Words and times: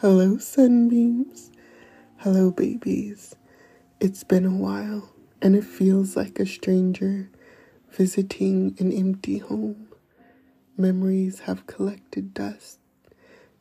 Hello, 0.00 0.36
sunbeams. 0.36 1.50
Hello, 2.18 2.50
babies. 2.50 3.34
It's 3.98 4.24
been 4.24 4.44
a 4.44 4.54
while, 4.54 5.14
and 5.40 5.56
it 5.56 5.64
feels 5.64 6.18
like 6.18 6.38
a 6.38 6.44
stranger 6.44 7.30
visiting 7.92 8.76
an 8.78 8.92
empty 8.92 9.38
home. 9.38 9.88
Memories 10.76 11.40
have 11.40 11.66
collected 11.66 12.34
dust. 12.34 12.78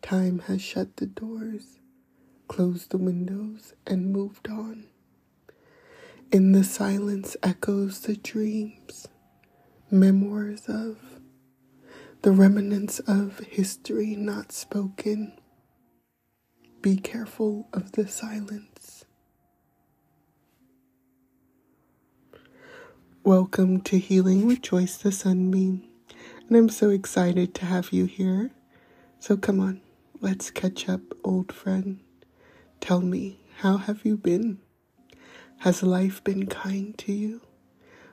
Time 0.02 0.40
has 0.40 0.62
shut 0.62 0.98
the 0.98 1.06
doors, 1.06 1.80
closed 2.50 2.92
the 2.92 2.98
windows, 2.98 3.74
and 3.88 4.12
moved 4.12 4.50
on. 4.50 4.88
In 6.34 6.52
the 6.52 6.66
silence 6.66 7.38
echoes 7.44 8.02
the 8.02 8.18
dreams, 8.18 9.08
memoirs 9.90 10.66
of, 10.68 10.98
the 12.24 12.34
remnants 12.34 13.00
of 13.00 13.40
history 13.40 14.18
not 14.18 14.52
spoken 14.52 15.32
be 16.86 16.98
careful 16.98 17.68
of 17.74 17.94
the 17.94 18.08
silence. 18.08 19.06
Welcome 23.24 23.82
to 23.82 23.98
Healing 23.98 24.46
with 24.46 24.62
Joyce 24.62 24.96
the 24.98 25.12
Sunbeam, 25.12 25.82
and 26.48 26.56
I'm 26.56 26.70
so 26.70 26.92
excited 26.92 27.56
to 27.56 27.66
have 27.66 27.92
you 27.92 28.06
here. 28.06 28.52
So 29.20 29.36
come 29.36 29.60
on, 29.60 29.82
let's 30.22 30.52
catch 30.52 30.88
up, 30.88 31.02
old 31.24 31.52
friend. 31.52 32.02
Tell 32.82 33.02
me, 33.02 33.40
how 33.62 33.78
have 33.78 34.06
you 34.06 34.16
been? 34.16 34.60
Has 35.62 35.82
life 35.82 36.24
been 36.24 36.46
kind 36.46 36.96
to 37.00 37.12
you? 37.12 37.42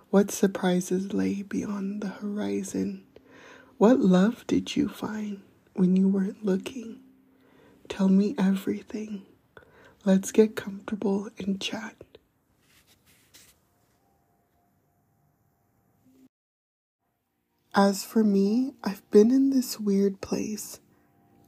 What 0.08 0.30
surprises 0.30 1.12
lay 1.12 1.42
beyond 1.42 2.00
the 2.00 2.08
horizon? 2.08 3.05
What 3.77 4.00
love 4.00 4.46
did 4.46 4.77
you 4.77 4.89
find 4.89 5.42
when 5.74 5.94
you 5.94 6.08
weren't 6.08 6.42
looking? 6.42 7.00
Tell 7.92 8.08
me 8.08 8.34
everything. 8.38 9.26
Let's 10.06 10.32
get 10.32 10.56
comfortable 10.56 11.28
and 11.38 11.60
chat. 11.60 11.94
As 17.74 18.02
for 18.02 18.24
me, 18.24 18.72
I've 18.82 19.08
been 19.10 19.30
in 19.30 19.50
this 19.50 19.78
weird 19.78 20.22
place. 20.22 20.80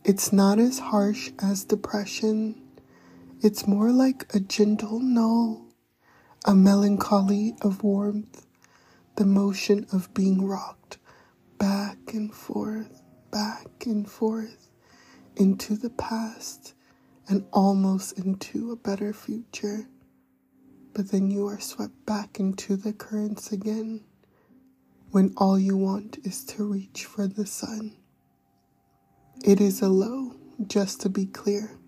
It's 0.05 0.35
not 0.35 0.59
as 0.59 0.81
harsh 0.81 1.31
as 1.39 1.65
depression. 1.65 2.61
It's 3.41 3.67
more 3.67 3.91
like 3.91 4.27
a 4.35 4.39
gentle 4.39 5.01
null, 5.01 5.73
a 6.45 6.55
melancholy 6.55 7.55
of 7.63 7.83
warmth, 7.83 8.45
the 9.17 9.25
motion 9.25 9.87
of 9.95 10.13
being 10.13 10.45
rocked 10.47 10.99
back 11.57 11.97
and 12.13 12.35
forth, 12.35 13.01
back 13.31 13.87
and 13.87 14.07
forth 14.11 14.64
into 15.37 15.77
the 15.77 15.91
past 15.91 16.75
and 17.29 17.47
almost 17.53 18.19
into 18.19 18.71
a 18.73 18.77
better 18.77 19.13
future. 19.13 19.89
But 20.93 21.11
then 21.11 21.31
you 21.31 21.47
are 21.49 21.61
swept 21.61 22.07
back 22.07 22.39
into 22.39 22.77
the 22.77 22.93
currents 22.93 23.53
again 23.53 24.05
when 25.11 25.33
all 25.37 25.59
you 25.59 25.77
want 25.77 26.19
is 26.25 26.45
to 26.45 26.65
reach 26.65 27.05
for 27.05 27.27
the 27.27 27.47
sun. 27.47 27.97
It 29.45 29.61
is 29.61 29.81
a 29.81 29.89
low, 29.89 30.35
just 30.67 31.01
to 31.03 31.09
be 31.09 31.27
clear, 31.27 31.79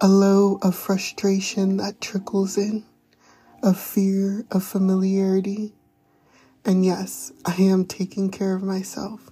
a 0.00 0.08
low 0.08 0.58
of 0.62 0.74
frustration 0.74 1.76
that 1.78 2.00
trickles 2.00 2.58
in, 2.58 2.84
of 3.62 3.78
fear, 3.78 4.44
of 4.50 4.64
familiarity. 4.64 5.74
And 6.64 6.84
yes, 6.84 7.32
I 7.44 7.54
am 7.54 7.84
taking 7.84 8.30
care 8.30 8.54
of 8.54 8.62
myself. 8.62 9.30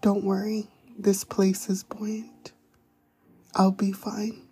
Don't 0.00 0.24
worry. 0.24 0.68
This 1.00 1.22
place 1.22 1.70
is 1.70 1.84
buoyant. 1.84 2.50
I'll 3.54 3.70
be 3.70 3.92
fine. 3.92 4.42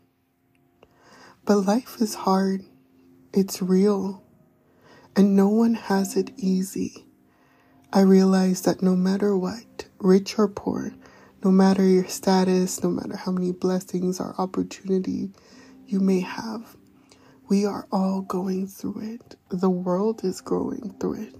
But 1.45 1.67
life 1.67 1.97
is 2.01 2.15
hard. 2.15 2.65
It's 3.33 3.61
real. 3.61 4.23
And 5.17 5.35
no 5.35 5.49
one 5.49 5.75
has 5.75 6.17
it 6.17 6.31
easy. 6.37 7.05
I 7.93 8.03
realize 8.03 8.63
that 8.63 8.81
no 8.81 8.95
matter 8.95 9.37
what, 9.37 9.87
rich 9.99 10.39
or 10.39 10.47
poor, 10.47 10.93
no 11.43 11.51
matter 11.51 11.85
your 11.85 12.07
status, 12.07 12.81
no 12.81 12.91
matter 12.91 13.17
how 13.17 13.33
many 13.33 13.51
blessings 13.51 14.21
or 14.21 14.37
opportunity 14.39 15.31
you 15.85 15.99
may 15.99 16.21
have, 16.21 16.77
we 17.49 17.67
are 17.67 17.89
all 17.91 18.21
going 18.21 18.69
through 18.69 19.01
it. 19.01 19.35
The 19.49 19.71
world 19.71 20.23
is 20.23 20.41
growing 20.41 20.95
through 21.01 21.23
it. 21.25 21.35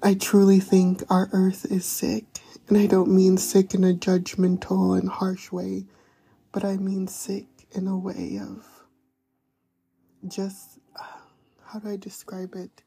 I 0.00 0.14
truly 0.14 0.60
think 0.60 1.02
our 1.10 1.28
earth 1.32 1.66
is 1.68 1.84
sick 1.84 2.38
and 2.68 2.78
I 2.78 2.86
don't 2.86 3.10
mean 3.10 3.36
sick 3.36 3.74
in 3.74 3.84
a 3.84 3.92
judgmental 3.92 4.98
and 4.98 5.08
harsh 5.08 5.52
way, 5.52 5.84
but 6.52 6.64
I 6.64 6.76
mean 6.76 7.08
sick 7.08 7.46
in 7.72 7.86
a 7.86 7.98
way 7.98 8.38
of 8.40 8.66
just, 10.26 10.78
uh, 10.98 11.04
how 11.66 11.78
do 11.78 11.90
I 11.90 11.96
describe 11.96 12.54
it? 12.54 12.82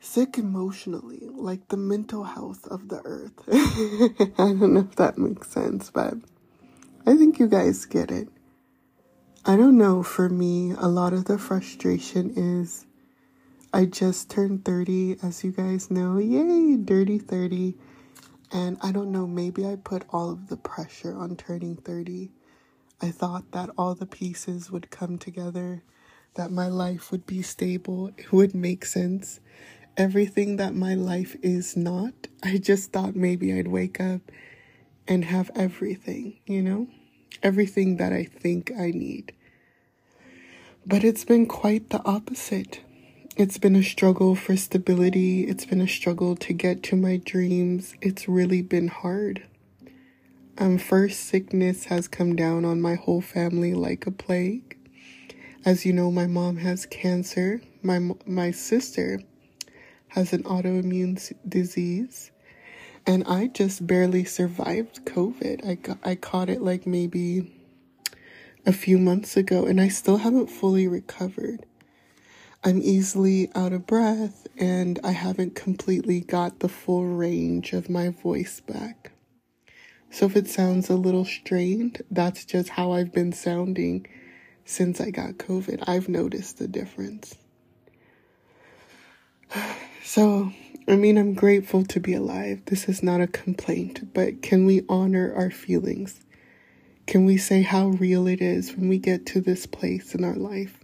Sick 0.00 0.36
emotionally, 0.36 1.22
like 1.32 1.68
the 1.68 1.78
mental 1.78 2.24
health 2.24 2.66
of 2.66 2.88
the 2.88 3.00
earth. 3.04 3.32
I 4.38 4.52
don't 4.52 4.74
know 4.74 4.80
if 4.80 4.96
that 4.96 5.16
makes 5.16 5.48
sense, 5.48 5.90
but 5.90 6.14
I 7.06 7.16
think 7.16 7.38
you 7.38 7.48
guys 7.48 7.86
get 7.86 8.10
it. 8.10 8.28
I 9.46 9.56
don't 9.56 9.78
know, 9.78 10.02
for 10.02 10.28
me, 10.28 10.72
a 10.72 10.88
lot 10.88 11.12
of 11.14 11.26
the 11.26 11.38
frustration 11.38 12.32
is 12.36 12.86
I 13.74 13.86
just 13.86 14.30
turned 14.30 14.64
30, 14.64 15.16
as 15.20 15.42
you 15.42 15.50
guys 15.50 15.90
know. 15.90 16.18
Yay, 16.18 16.76
dirty 16.76 17.18
30. 17.18 17.74
And 18.52 18.78
I 18.80 18.92
don't 18.92 19.10
know, 19.10 19.26
maybe 19.26 19.66
I 19.66 19.74
put 19.74 20.04
all 20.10 20.30
of 20.30 20.46
the 20.46 20.56
pressure 20.56 21.12
on 21.16 21.34
turning 21.34 21.74
30. 21.74 22.30
I 23.02 23.10
thought 23.10 23.50
that 23.50 23.70
all 23.76 23.96
the 23.96 24.06
pieces 24.06 24.70
would 24.70 24.92
come 24.92 25.18
together, 25.18 25.82
that 26.34 26.52
my 26.52 26.68
life 26.68 27.10
would 27.10 27.26
be 27.26 27.42
stable, 27.42 28.12
it 28.16 28.32
would 28.32 28.54
make 28.54 28.84
sense. 28.84 29.40
Everything 29.96 30.54
that 30.54 30.76
my 30.76 30.94
life 30.94 31.34
is 31.42 31.76
not, 31.76 32.14
I 32.44 32.58
just 32.58 32.92
thought 32.92 33.16
maybe 33.16 33.52
I'd 33.52 33.66
wake 33.66 34.00
up 34.00 34.20
and 35.08 35.24
have 35.24 35.50
everything, 35.56 36.38
you 36.46 36.62
know? 36.62 36.86
Everything 37.42 37.96
that 37.96 38.12
I 38.12 38.22
think 38.22 38.70
I 38.70 38.92
need. 38.92 39.32
But 40.86 41.02
it's 41.02 41.24
been 41.24 41.46
quite 41.46 41.90
the 41.90 42.04
opposite. 42.04 42.78
It's 43.36 43.58
been 43.58 43.74
a 43.74 43.82
struggle 43.82 44.36
for 44.36 44.56
stability. 44.56 45.42
It's 45.48 45.64
been 45.64 45.80
a 45.80 45.88
struggle 45.88 46.36
to 46.36 46.52
get 46.52 46.84
to 46.84 46.94
my 46.94 47.16
dreams. 47.16 47.96
It's 48.00 48.28
really 48.28 48.62
been 48.62 48.86
hard. 48.86 49.42
Um, 50.56 50.78
first, 50.78 51.18
sickness 51.18 51.86
has 51.86 52.06
come 52.06 52.36
down 52.36 52.64
on 52.64 52.80
my 52.80 52.94
whole 52.94 53.20
family 53.20 53.74
like 53.74 54.06
a 54.06 54.12
plague. 54.12 54.78
As 55.64 55.84
you 55.84 55.92
know, 55.92 56.12
my 56.12 56.28
mom 56.28 56.58
has 56.58 56.86
cancer. 56.86 57.60
My 57.82 57.98
my 58.24 58.52
sister 58.52 59.20
has 60.10 60.32
an 60.32 60.44
autoimmune 60.44 61.32
disease, 61.48 62.30
and 63.04 63.24
I 63.26 63.48
just 63.48 63.84
barely 63.84 64.22
survived 64.22 65.06
COVID. 65.06 65.66
I 65.68 65.74
got, 65.74 65.98
I 66.04 66.14
caught 66.14 66.48
it 66.48 66.62
like 66.62 66.86
maybe 66.86 67.52
a 68.64 68.72
few 68.72 68.96
months 68.96 69.36
ago, 69.36 69.66
and 69.66 69.80
I 69.80 69.88
still 69.88 70.18
haven't 70.18 70.50
fully 70.50 70.86
recovered. 70.86 71.66
I'm 72.66 72.80
easily 72.80 73.50
out 73.54 73.74
of 73.74 73.86
breath 73.86 74.46
and 74.56 74.98
I 75.04 75.10
haven't 75.10 75.54
completely 75.54 76.20
got 76.20 76.60
the 76.60 76.68
full 76.68 77.04
range 77.04 77.74
of 77.74 77.90
my 77.90 78.08
voice 78.08 78.60
back. 78.60 79.12
So 80.10 80.24
if 80.24 80.34
it 80.34 80.48
sounds 80.48 80.88
a 80.88 80.94
little 80.94 81.26
strained, 81.26 82.02
that's 82.10 82.46
just 82.46 82.70
how 82.70 82.92
I've 82.92 83.12
been 83.12 83.32
sounding 83.32 84.06
since 84.64 84.98
I 84.98 85.10
got 85.10 85.32
COVID. 85.32 85.84
I've 85.86 86.08
noticed 86.08 86.58
the 86.58 86.68
difference. 86.68 87.34
So, 90.06 90.52
I 90.86 90.96
mean, 90.96 91.16
I'm 91.16 91.32
grateful 91.32 91.82
to 91.86 91.98
be 91.98 92.12
alive. 92.12 92.60
This 92.66 92.90
is 92.90 93.02
not 93.02 93.22
a 93.22 93.26
complaint, 93.26 94.12
but 94.12 94.42
can 94.42 94.66
we 94.66 94.84
honor 94.86 95.34
our 95.34 95.50
feelings? 95.50 96.20
Can 97.06 97.24
we 97.24 97.38
say 97.38 97.62
how 97.62 97.88
real 97.88 98.26
it 98.26 98.42
is 98.42 98.76
when 98.76 98.90
we 98.90 98.98
get 98.98 99.24
to 99.26 99.40
this 99.40 99.64
place 99.64 100.14
in 100.14 100.22
our 100.22 100.36
life? 100.36 100.83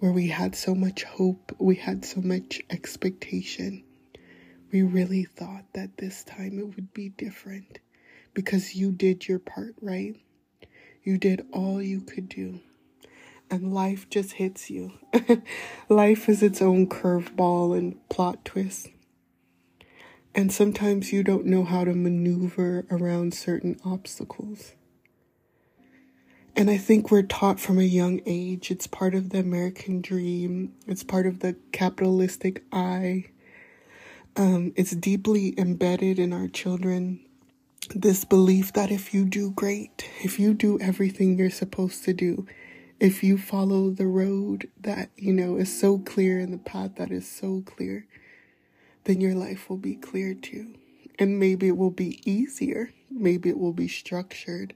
Where 0.00 0.12
we 0.12 0.28
had 0.28 0.56
so 0.56 0.74
much 0.74 1.04
hope, 1.04 1.54
we 1.58 1.76
had 1.76 2.04
so 2.04 2.20
much 2.22 2.60
expectation. 2.70 3.84
We 4.72 4.82
really 4.82 5.24
thought 5.24 5.64
that 5.74 5.98
this 5.98 6.24
time 6.24 6.58
it 6.58 6.74
would 6.74 6.94
be 6.94 7.10
different 7.10 7.78
because 8.32 8.74
you 8.74 8.92
did 8.92 9.28
your 9.28 9.38
part, 9.38 9.74
right? 9.82 10.16
You 11.02 11.18
did 11.18 11.46
all 11.52 11.82
you 11.82 12.00
could 12.00 12.30
do. 12.30 12.60
And 13.50 13.74
life 13.74 14.08
just 14.08 14.32
hits 14.32 14.70
you. 14.70 14.92
life 15.88 16.28
is 16.28 16.42
its 16.42 16.62
own 16.62 16.86
curveball 16.86 17.76
and 17.76 18.08
plot 18.08 18.44
twist. 18.44 18.88
And 20.34 20.50
sometimes 20.50 21.12
you 21.12 21.22
don't 21.22 21.46
know 21.46 21.64
how 21.64 21.84
to 21.84 21.92
maneuver 21.92 22.86
around 22.90 23.34
certain 23.34 23.78
obstacles. 23.84 24.74
And 26.56 26.68
I 26.68 26.76
think 26.76 27.10
we're 27.10 27.22
taught 27.22 27.60
from 27.60 27.78
a 27.78 27.84
young 27.84 28.20
age. 28.26 28.70
It's 28.70 28.86
part 28.86 29.14
of 29.14 29.30
the 29.30 29.38
American 29.38 30.00
dream. 30.00 30.74
It's 30.86 31.04
part 31.04 31.26
of 31.26 31.40
the 31.40 31.56
capitalistic 31.72 32.64
eye. 32.72 33.26
Um, 34.36 34.72
it's 34.76 34.92
deeply 34.92 35.58
embedded 35.58 36.18
in 36.18 36.32
our 36.32 36.48
children 36.48 37.20
this 37.94 38.24
belief 38.24 38.72
that 38.74 38.90
if 38.90 39.12
you 39.12 39.24
do 39.24 39.50
great, 39.50 40.08
if 40.22 40.38
you 40.38 40.54
do 40.54 40.78
everything 40.80 41.36
you're 41.36 41.50
supposed 41.50 42.04
to 42.04 42.12
do, 42.12 42.46
if 43.00 43.22
you 43.22 43.36
follow 43.38 43.90
the 43.90 44.06
road 44.06 44.68
that, 44.80 45.10
you 45.16 45.32
know, 45.32 45.56
is 45.56 45.80
so 45.80 45.98
clear 45.98 46.38
and 46.38 46.52
the 46.52 46.58
path 46.58 46.96
that 46.96 47.10
is 47.10 47.28
so 47.28 47.62
clear, 47.66 48.06
then 49.04 49.20
your 49.20 49.34
life 49.34 49.68
will 49.68 49.78
be 49.78 49.96
clear 49.96 50.34
too. 50.34 50.74
And 51.18 51.38
maybe 51.38 51.68
it 51.68 51.76
will 51.76 51.90
be 51.90 52.20
easier. 52.30 52.92
Maybe 53.10 53.48
it 53.48 53.58
will 53.58 53.72
be 53.72 53.88
structured. 53.88 54.74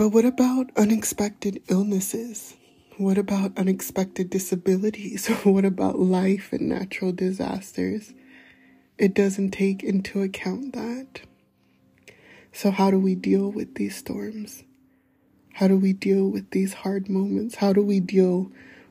But 0.00 0.14
what 0.14 0.24
about 0.24 0.70
unexpected 0.78 1.60
illnesses? 1.68 2.56
What 2.96 3.18
about 3.18 3.58
unexpected 3.58 4.30
disabilities? 4.30 5.26
what 5.44 5.66
about 5.66 5.98
life 5.98 6.54
and 6.54 6.70
natural 6.70 7.12
disasters? 7.12 8.14
It 8.96 9.12
doesn't 9.12 9.50
take 9.50 9.82
into 9.82 10.22
account 10.22 10.72
that. 10.72 11.20
So, 12.50 12.70
how 12.70 12.90
do 12.90 12.98
we 12.98 13.14
deal 13.14 13.52
with 13.52 13.74
these 13.74 13.94
storms? 13.94 14.64
How 15.52 15.68
do 15.68 15.76
we 15.76 15.92
deal 15.92 16.26
with 16.30 16.50
these 16.52 16.72
hard 16.72 17.10
moments? 17.10 17.56
How 17.56 17.74
do 17.74 17.82
we 17.82 18.00
deal 18.00 18.50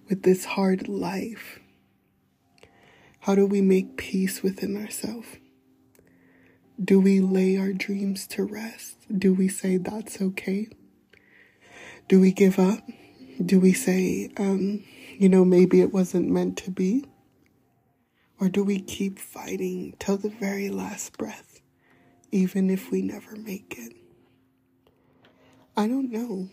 with 0.10 0.22
this 0.22 0.46
hard 0.46 0.88
life? 0.88 1.60
How 3.22 3.34
do 3.34 3.48
we 3.48 3.62
make 3.62 3.98
peace 3.98 4.44
within 4.44 4.78
ourselves? 4.78 5.38
Do 6.80 7.00
we 7.00 7.20
lay 7.20 7.58
our 7.58 7.74
dreams 7.74 8.28
to 8.28 8.44
rest? 8.44 8.98
Do 9.12 9.34
we 9.34 9.48
say 9.48 9.78
that's 9.78 10.22
okay? 10.22 10.68
Do 12.10 12.20
we 12.20 12.34
give 12.34 12.60
up? 12.60 12.84
Do 13.44 13.62
we 13.62 13.72
say, 13.72 14.30
um, 14.36 14.84
you 15.18 15.30
know, 15.30 15.46
maybe 15.46 15.80
it 15.80 15.94
wasn't 15.94 16.30
meant 16.30 16.58
to 16.58 16.72
be? 16.72 17.06
Or 18.42 18.50
do 18.50 18.66
we 18.66 18.82
keep 18.82 19.18
fighting 19.20 19.96
till 20.00 20.18
the 20.18 20.30
very 20.30 20.70
last 20.70 21.18
breath? 21.18 21.50
even 22.32 22.70
if 22.70 22.92
we 22.92 23.02
never 23.02 23.36
make 23.36 23.76
it? 23.78 23.94
I 25.76 25.88
don't 25.88 26.12
know. 26.12 26.50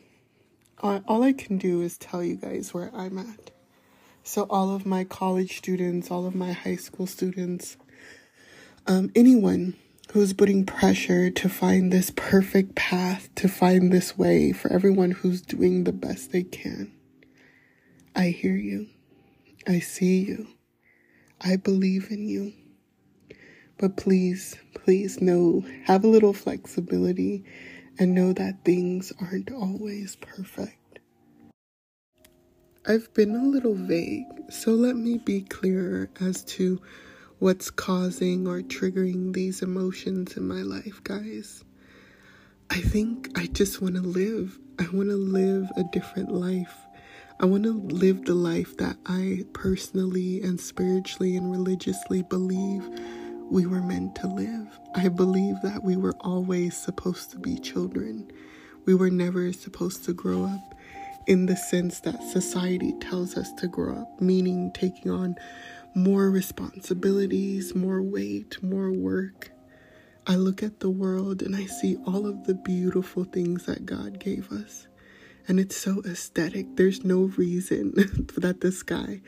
All 0.81 1.23
I 1.23 1.32
can 1.32 1.58
do 1.58 1.81
is 1.81 1.97
tell 1.99 2.23
you 2.23 2.37
guys 2.37 2.73
where 2.73 2.91
I'm 2.94 3.19
at. 3.19 3.50
So, 4.23 4.47
all 4.50 4.75
of 4.75 4.85
my 4.85 5.05
college 5.05 5.56
students, 5.56 6.11
all 6.11 6.26
of 6.26 6.35
my 6.35 6.53
high 6.53 6.76
school 6.76 7.06
students, 7.06 7.76
um, 8.87 9.11
anyone 9.14 9.75
who's 10.12 10.32
putting 10.32 10.64
pressure 10.64 11.31
to 11.31 11.49
find 11.49 11.93
this 11.93 12.11
perfect 12.14 12.75
path, 12.75 13.29
to 13.35 13.49
find 13.49 13.93
this 13.93 14.17
way, 14.17 14.53
for 14.53 14.73
everyone 14.73 15.11
who's 15.11 15.43
doing 15.43 15.85
the 15.85 15.93
best 15.93 16.32
they 16.32 16.43
can, 16.43 16.93
I 18.14 18.29
hear 18.29 18.55
you. 18.55 18.88
I 19.67 19.81
see 19.81 20.20
you. 20.20 20.49
I 21.41 21.56
believe 21.56 22.11
in 22.11 22.29
you. 22.29 22.53
But 23.79 23.97
please, 23.97 24.56
please 24.75 25.20
know, 25.20 25.64
have 25.85 26.05
a 26.05 26.08
little 26.08 26.32
flexibility 26.32 27.44
and 27.99 28.14
know 28.14 28.32
that 28.32 28.64
things 28.64 29.12
aren't 29.20 29.53
always 29.53 30.17
perfect. 30.17 31.00
I've 32.87 33.12
been 33.14 33.35
a 33.35 33.44
little 33.44 33.75
vague, 33.75 34.25
so 34.49 34.70
let 34.70 34.97
me 34.97 35.19
be 35.19 35.43
clearer 35.43 36.08
as 36.20 36.44
to 36.44 36.81
what's 37.38 37.70
causing 37.70 38.46
or 38.48 38.62
triggering 38.62 39.34
these 39.34 39.60
emotions 39.60 40.36
in 40.36 40.48
my 40.48 40.62
life, 40.62 41.02
guys. 41.04 41.64
I 42.70 42.80
think 42.80 43.28
I 43.36 43.46
just 43.46 43.82
want 43.82 43.94
to 43.96 44.00
live. 44.00 44.58
I 44.78 44.84
want 44.84 45.10
to 45.10 45.16
live 45.16 45.70
a 45.76 45.84
different 45.92 46.32
life. 46.32 46.74
I 47.38 47.44
want 47.44 47.64
to 47.64 47.74
live 47.74 48.24
the 48.24 48.34
life 48.34 48.78
that 48.78 48.96
I 49.04 49.44
personally 49.52 50.42
and 50.42 50.58
spiritually 50.58 51.36
and 51.36 51.50
religiously 51.50 52.22
believe 52.22 52.88
we 53.50 53.66
were 53.66 53.82
meant 53.82 54.14
to 54.16 54.26
live. 54.26 54.66
I 54.94 55.08
believe 55.08 55.56
that 55.62 55.84
we 55.84 55.96
were 55.96 56.14
always 56.20 56.74
supposed 56.74 57.30
to 57.32 57.38
be 57.38 57.58
children. 57.58 58.30
We 58.86 58.94
were 58.94 59.10
never 59.10 59.52
supposed 59.52 60.04
to 60.06 60.14
grow 60.14 60.44
up 60.44 60.74
in 61.26 61.46
the 61.46 61.56
sense 61.56 62.00
that 62.00 62.22
society 62.22 62.94
tells 63.00 63.36
us 63.36 63.52
to 63.54 63.68
grow 63.68 63.96
up, 63.96 64.20
meaning 64.20 64.72
taking 64.72 65.10
on 65.10 65.36
more 65.96 66.31
responsibilities, 66.31 67.75
more 67.75 68.02
weight, 68.02 68.62
more 68.62 68.93
work. 68.93 69.50
I 70.26 70.37
look 70.37 70.62
at 70.62 70.81
the 70.81 70.90
world 70.90 71.40
and 71.40 71.56
I 71.56 71.64
see 71.64 71.96
all 72.06 72.26
of 72.26 72.44
the 72.44 72.54
beautiful 72.54 73.25
things 73.25 73.64
that 73.64 73.87
God 73.87 74.20
gave 74.20 74.52
us. 74.52 74.88
And 75.48 75.58
it's 75.58 75.76
so 75.76 76.02
aesthetic. 76.04 76.76
There's 76.76 77.02
no 77.02 77.32
reason 77.38 77.94
that 78.37 78.60
the 78.60 78.72
sky 78.72 79.22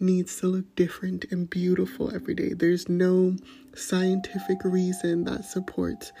needs 0.00 0.40
to 0.40 0.46
look 0.46 0.74
different 0.76 1.26
and 1.30 1.50
beautiful 1.50 2.14
every 2.14 2.34
day. 2.34 2.54
There's 2.54 2.88
no 2.88 3.36
scientific 3.74 4.64
reason 4.64 5.24
that 5.24 5.44
supports 5.44 6.12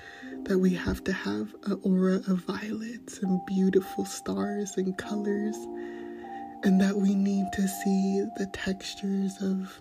that 0.42 0.58
we 0.58 0.74
have 0.74 1.02
to 1.04 1.12
have 1.12 1.54
an 1.64 1.80
aura 1.82 2.16
of 2.28 2.44
violets 2.46 3.20
and 3.20 3.40
beautiful 3.46 4.04
stars 4.04 4.74
and 4.76 4.98
colors, 4.98 5.56
and 6.64 6.80
that 6.80 6.96
we 6.96 7.14
need 7.14 7.52
to 7.52 7.68
see 7.68 8.24
the 8.38 8.46
textures 8.46 9.36
of 9.42 9.78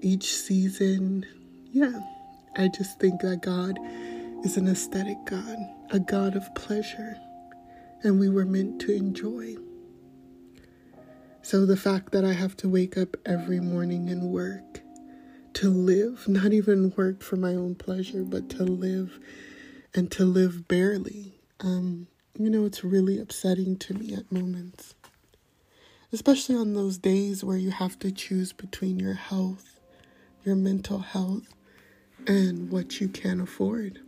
each 0.00 0.32
season. 0.32 1.26
Yeah, 1.72 2.00
I 2.56 2.68
just 2.68 3.00
think 3.00 3.20
that 3.22 3.42
God 3.42 3.78
is 4.44 4.56
an 4.56 4.68
aesthetic 4.68 5.18
God, 5.26 5.56
a 5.90 5.98
God 5.98 6.36
of 6.36 6.54
pleasure, 6.54 7.16
and 8.04 8.20
we 8.20 8.28
were 8.28 8.44
meant 8.44 8.80
to 8.82 8.92
enjoy. 8.94 9.56
So 11.42 11.66
the 11.66 11.76
fact 11.76 12.12
that 12.12 12.24
I 12.24 12.32
have 12.32 12.56
to 12.58 12.68
wake 12.68 12.96
up 12.96 13.16
every 13.26 13.60
morning 13.60 14.08
and 14.10 14.30
work 14.30 14.80
to 15.54 15.70
live, 15.70 16.28
not 16.28 16.52
even 16.52 16.94
work 16.96 17.20
for 17.22 17.36
my 17.36 17.54
own 17.54 17.74
pleasure, 17.74 18.22
but 18.22 18.48
to 18.50 18.62
live 18.64 19.18
and 19.92 20.10
to 20.12 20.24
live 20.24 20.68
barely, 20.68 21.40
um, 21.60 22.06
you 22.38 22.48
know, 22.48 22.64
it's 22.64 22.84
really 22.84 23.18
upsetting 23.18 23.76
to 23.78 23.94
me 23.94 24.14
at 24.14 24.30
moments. 24.30 24.93
Especially 26.14 26.54
on 26.54 26.74
those 26.74 26.96
days 26.96 27.42
where 27.42 27.56
you 27.56 27.72
have 27.72 27.98
to 27.98 28.12
choose 28.12 28.52
between 28.52 29.00
your 29.00 29.14
health, 29.14 29.80
your 30.44 30.54
mental 30.54 31.00
health, 31.00 31.52
and 32.28 32.70
what 32.70 33.00
you 33.00 33.08
can 33.08 33.40
afford. 33.40 33.98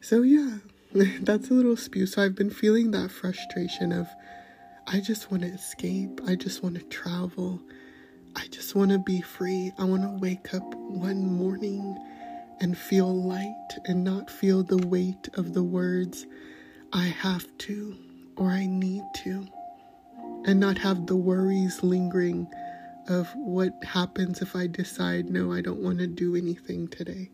So, 0.00 0.22
yeah, 0.22 0.60
that's 1.20 1.50
a 1.50 1.52
little 1.52 1.76
spew. 1.76 2.06
So, 2.06 2.22
I've 2.22 2.34
been 2.34 2.48
feeling 2.48 2.90
that 2.92 3.10
frustration 3.10 3.92
of 3.92 4.08
I 4.86 5.00
just 5.00 5.30
want 5.30 5.42
to 5.42 5.50
escape. 5.50 6.22
I 6.26 6.36
just 6.36 6.62
want 6.62 6.76
to 6.76 6.82
travel. 6.84 7.60
I 8.34 8.46
just 8.46 8.74
want 8.74 8.92
to 8.92 8.98
be 8.98 9.20
free. 9.20 9.72
I 9.78 9.84
want 9.84 10.04
to 10.04 10.18
wake 10.18 10.54
up 10.54 10.74
one 10.74 11.26
morning 11.26 11.98
and 12.60 12.78
feel 12.78 13.14
light 13.14 13.68
and 13.84 14.04
not 14.04 14.30
feel 14.30 14.62
the 14.62 14.78
weight 14.86 15.28
of 15.34 15.52
the 15.52 15.62
words 15.62 16.24
I 16.94 17.04
have 17.08 17.46
to 17.58 17.94
or 18.38 18.48
I 18.48 18.64
need 18.64 19.02
to, 19.16 19.46
and 20.48 20.58
not 20.58 20.78
have 20.78 21.06
the 21.06 21.16
worries 21.16 21.82
lingering 21.82 22.48
of 23.06 23.28
what 23.36 23.72
happens 23.84 24.42
if 24.42 24.56
I 24.56 24.66
decide, 24.66 25.30
no, 25.30 25.52
I 25.52 25.60
don't 25.60 25.80
want 25.80 25.98
to 25.98 26.06
do 26.06 26.34
anything 26.34 26.88
today. 26.88 27.30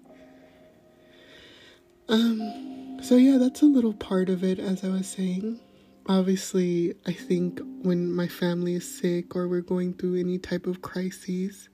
Um, 2.09 2.99
so 3.03 3.17
yeah, 3.17 3.39
that's 3.39 3.63
a 3.63 3.67
little 3.67 3.95
part 3.95 4.29
of 4.29 4.45
it, 4.45 4.59
as 4.59 4.85
I 4.85 4.89
was 4.89 5.09
saying 5.09 5.61
obviously, 6.07 6.95
I 7.07 7.13
think 7.13 7.61
when 7.83 8.13
my 8.13 8.29
family 8.29 8.75
is 8.75 8.99
sick 8.99 9.35
or 9.35 9.49
we're 9.49 9.61
going 9.63 9.95
through 9.95 10.17
any 10.21 10.39
type 10.39 10.67
of 10.67 10.83
crises, 10.83 11.69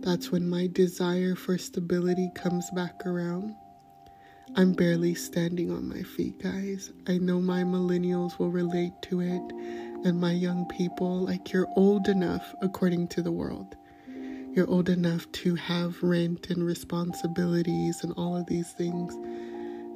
that's 0.00 0.30
when 0.30 0.48
my 0.48 0.68
desire 0.68 1.34
for 1.34 1.58
stability 1.58 2.30
comes 2.34 2.70
back 2.70 3.04
around. 3.04 3.54
I'm 4.56 4.72
barely 4.72 5.14
standing 5.14 5.70
on 5.70 5.88
my 5.88 6.02
feet, 6.02 6.38
guys. 6.42 6.92
I 7.06 7.18
know 7.18 7.40
my 7.40 7.62
millennials 7.62 8.38
will 8.38 8.50
relate 8.50 8.94
to 9.02 9.20
it, 9.20 9.87
and 10.04 10.20
my 10.20 10.32
young 10.32 10.66
people. 10.66 11.20
Like, 11.20 11.52
you're 11.52 11.68
old 11.76 12.08
enough, 12.08 12.54
according 12.62 13.08
to 13.08 13.22
the 13.22 13.32
world. 13.32 13.76
You're 14.52 14.68
old 14.68 14.88
enough 14.88 15.30
to 15.32 15.54
have 15.54 16.02
rent 16.02 16.50
and 16.50 16.64
responsibilities 16.64 18.02
and 18.02 18.12
all 18.16 18.36
of 18.36 18.46
these 18.46 18.72
things, 18.72 19.14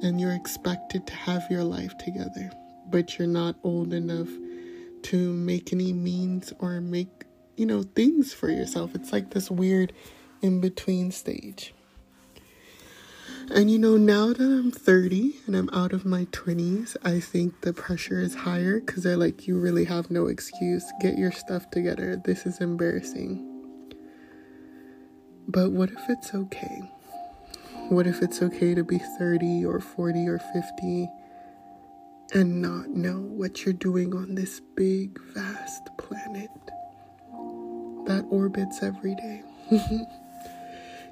and 0.03 0.19
you're 0.19 0.33
expected 0.33 1.05
to 1.07 1.13
have 1.15 1.43
your 1.49 1.63
life 1.63 1.97
together 1.97 2.51
but 2.93 3.17
you're 3.17 3.27
not 3.27 3.55
old 3.63 3.93
enough 3.93 4.29
to 5.03 5.33
make 5.33 5.73
any 5.73 5.93
means 5.93 6.53
or 6.59 6.79
make, 6.81 7.25
you 7.57 7.65
know, 7.65 7.83
things 7.83 8.33
for 8.33 8.49
yourself. 8.49 8.95
It's 8.95 9.11
like 9.11 9.31
this 9.31 9.51
weird 9.51 9.93
in 10.41 10.61
between 10.61 11.11
stage. 11.11 11.73
And 13.51 13.69
you 13.69 13.77
know, 13.77 13.97
now 13.97 14.27
that 14.27 14.41
I'm 14.41 14.71
30 14.71 15.35
and 15.45 15.55
I'm 15.55 15.69
out 15.71 15.93
of 15.93 16.05
my 16.05 16.25
20s, 16.25 16.95
I 17.03 17.19
think 17.19 17.61
the 17.61 17.73
pressure 17.73 18.19
is 18.19 18.35
higher 18.35 18.79
because 18.79 19.03
they're 19.03 19.17
like, 19.17 19.47
you 19.47 19.59
really 19.59 19.85
have 19.85 20.09
no 20.09 20.27
excuse. 20.27 20.85
Get 21.01 21.17
your 21.17 21.31
stuff 21.31 21.69
together. 21.69 22.21
This 22.23 22.45
is 22.45 22.59
embarrassing. 22.59 23.49
But 25.47 25.71
what 25.71 25.91
if 25.91 26.09
it's 26.09 26.33
okay? 26.33 26.81
What 27.89 28.07
if 28.07 28.21
it's 28.21 28.41
okay 28.41 28.73
to 28.73 28.83
be 28.83 28.99
30 29.19 29.65
or 29.65 29.79
40 29.79 30.27
or 30.27 30.39
50 30.39 31.09
and 32.33 32.61
not 32.61 32.89
know 32.89 33.19
what 33.19 33.65
you're 33.65 33.73
doing 33.73 34.15
on 34.15 34.35
this 34.35 34.61
big, 34.75 35.19
vast 35.33 35.89
planet 35.97 36.49
that 38.05 38.25
orbits 38.29 38.81
every 38.81 39.15
day. 39.15 39.43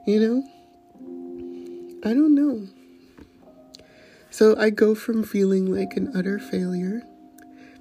you 0.05 0.19
know? 0.19 0.60
I 2.03 2.13
don't 2.13 2.33
know. 2.33 2.67
So 4.31 4.57
I 4.57 4.71
go 4.71 4.95
from 4.95 5.23
feeling 5.23 5.71
like 5.71 5.95
an 5.95 6.11
utter 6.15 6.39
failure 6.39 7.03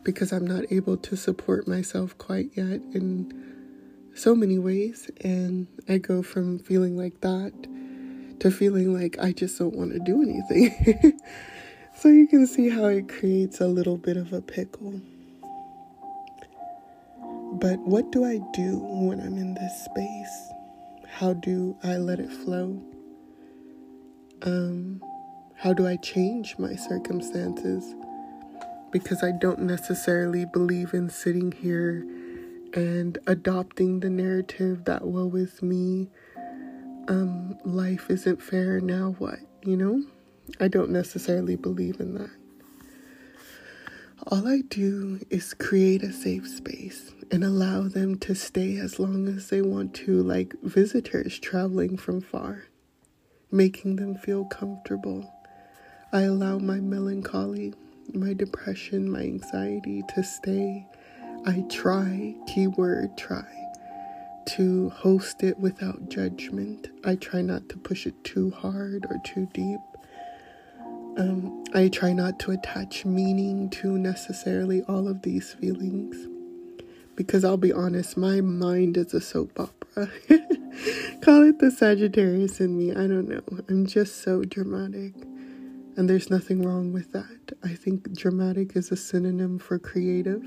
because 0.03 0.31
I'm 0.31 0.47
not 0.47 0.65
able 0.71 0.99
to 0.99 1.17
support 1.17 1.67
myself 1.67 2.19
quite 2.19 2.51
yet 2.55 2.83
in 2.93 3.33
so 4.15 4.35
many 4.35 4.59
ways. 4.59 5.11
And 5.23 5.69
I 5.89 5.97
go 5.97 6.23
from 6.23 6.59
feeling 6.59 6.99
like 6.99 7.23
that 7.23 7.53
to 8.41 8.51
feeling 8.51 8.93
like 8.93 9.19
I 9.19 9.33
just 9.33 9.59
don't 9.59 9.75
want 9.75 9.93
to 9.93 10.01
do 10.01 10.23
anything. 10.23 11.19
so 11.95 12.09
you 12.09 12.27
can 12.27 12.47
see 12.47 12.69
how 12.69 12.87
it 12.87 13.09
creates 13.09 13.61
a 13.61 13.69
little 13.69 13.97
bit 13.97 14.19
of 14.19 14.35
a 14.35 14.43
pickle. 14.43 15.01
But 17.53 17.79
what 17.81 18.13
do 18.13 18.25
I 18.25 18.39
do 18.53 18.79
when 18.79 19.21
I'm 19.21 19.39
in 19.39 19.55
this 19.55 19.85
space? 19.87 20.53
How 21.09 21.33
do 21.33 21.77
I 21.83 21.97
let 21.97 22.21
it 22.21 22.31
flow? 22.31 22.83
Um, 24.43 25.03
how 25.57 25.73
do 25.73 25.87
I 25.87 25.97
change 25.97 26.57
my 26.59 26.75
circumstances? 26.75 27.95
Because 28.91 29.23
I 29.23 29.33
don't 29.33 29.61
necessarily 29.61 30.47
believe 30.47 30.95
in 30.95 31.11
sitting 31.11 31.53
here 31.53 32.07
and 32.73 33.19
adopting 33.27 34.01
the 34.01 34.11
narrative 34.11 34.85
that 34.85 35.05
woe 35.05 35.35
is 35.37 35.63
me. 35.63 36.09
Um, 37.09 37.59
life 37.65 38.09
isn't 38.09 38.43
fair, 38.43 38.81
now 38.81 39.15
what? 39.19 39.41
You 39.63 39.77
know? 39.77 40.03
I 40.59 40.69
don't 40.69 40.91
necessarily 40.91 41.57
believe 41.57 42.01
in 42.01 42.15
that. 42.15 42.31
All 44.27 44.47
I 44.47 44.63
do 44.69 45.21
is 45.31 45.55
create 45.55 46.03
a 46.03 46.13
safe 46.13 46.47
space 46.49 47.13
and 47.31 47.45
allow 47.45 47.83
them 47.83 48.19
to 48.19 48.35
stay 48.35 48.77
as 48.77 48.99
long 48.99 49.29
as 49.29 49.49
they 49.49 49.63
want 49.63 49.95
to, 49.95 50.23
like 50.23 50.55
visitors 50.63 51.39
traveling 51.39 51.97
from 51.97 52.21
far, 52.21 52.65
making 53.51 53.97
them 53.97 54.15
feel 54.15 54.45
comfortable. 54.45 55.33
I 56.13 56.23
allow 56.23 56.59
my 56.59 56.77
melancholy, 56.77 57.75
my 58.15 58.33
depression, 58.33 59.11
my 59.11 59.21
anxiety 59.21 60.03
to 60.15 60.23
stay. 60.23 60.87
I 61.47 61.65
try, 61.71 62.35
keyword 62.47 63.17
try, 63.17 63.47
to 64.57 64.91
host 64.91 65.43
it 65.43 65.59
without 65.59 66.09
judgment. 66.09 66.89
I 67.05 67.15
try 67.17 67.43
not 67.43 67.69
to 67.71 67.77
push 67.77 68.07
it 68.07 68.25
too 68.25 68.51
hard 68.51 69.07
or 69.09 69.21
too 69.25 69.49
deep. 69.53 69.81
Um, 71.17 71.65
I 71.75 71.89
try 71.89 72.13
not 72.13 72.39
to 72.41 72.53
attach 72.53 73.05
meaning 73.05 73.71
to 73.71 73.99
necessarily 73.99 74.83
all 74.83 75.09
of 75.09 75.23
these 75.23 75.53
feelings 75.53 76.29
because 77.21 77.45
I'll 77.45 77.59
be 77.59 77.71
honest, 77.71 78.17
my 78.17 78.41
mind 78.41 78.97
is 78.97 79.13
a 79.13 79.21
soap 79.21 79.61
opera. 79.61 80.11
Call 81.23 81.43
it 81.49 81.59
the 81.59 81.71
Sagittarius 81.71 82.61
in 82.61 82.79
me. 82.79 82.93
I 82.93 83.07
don't 83.07 83.29
know. 83.29 83.43
I'm 83.69 83.87
just 83.87 84.23
so 84.23 84.45
dramatic. 84.45 85.15
And 85.97 86.09
there's 86.09 86.31
nothing 86.31 86.63
wrong 86.63 86.93
with 86.93 87.13
that. 87.13 87.53
I 87.63 87.75
think 87.75 88.13
dramatic 88.17 88.77
is 88.77 88.91
a 88.93 88.97
synonym 88.97 89.59
for 89.59 89.79
creative. 89.79 90.43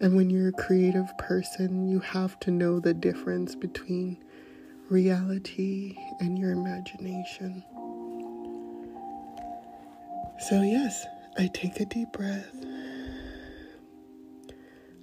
And 0.00 0.16
when 0.16 0.30
you're 0.30 0.48
a 0.48 0.52
creative 0.52 1.16
person, 1.18 1.88
you 1.88 2.00
have 2.00 2.38
to 2.40 2.50
know 2.50 2.80
the 2.80 2.94
difference 2.94 3.54
between 3.56 4.22
reality 4.90 5.96
and 6.20 6.38
your 6.38 6.52
imagination. 6.52 7.64
So, 10.40 10.62
yes, 10.62 11.06
I 11.38 11.48
take 11.54 11.80
a 11.80 11.86
deep 11.86 12.12
breath. 12.12 12.54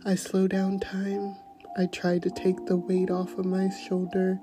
I 0.05 0.15
slow 0.15 0.47
down 0.47 0.79
time. 0.79 1.35
I 1.77 1.85
try 1.85 2.19
to 2.19 2.29
take 2.29 2.65
the 2.65 2.75
weight 2.75 3.09
off 3.09 3.37
of 3.37 3.45
my 3.45 3.69
shoulder. 3.69 4.39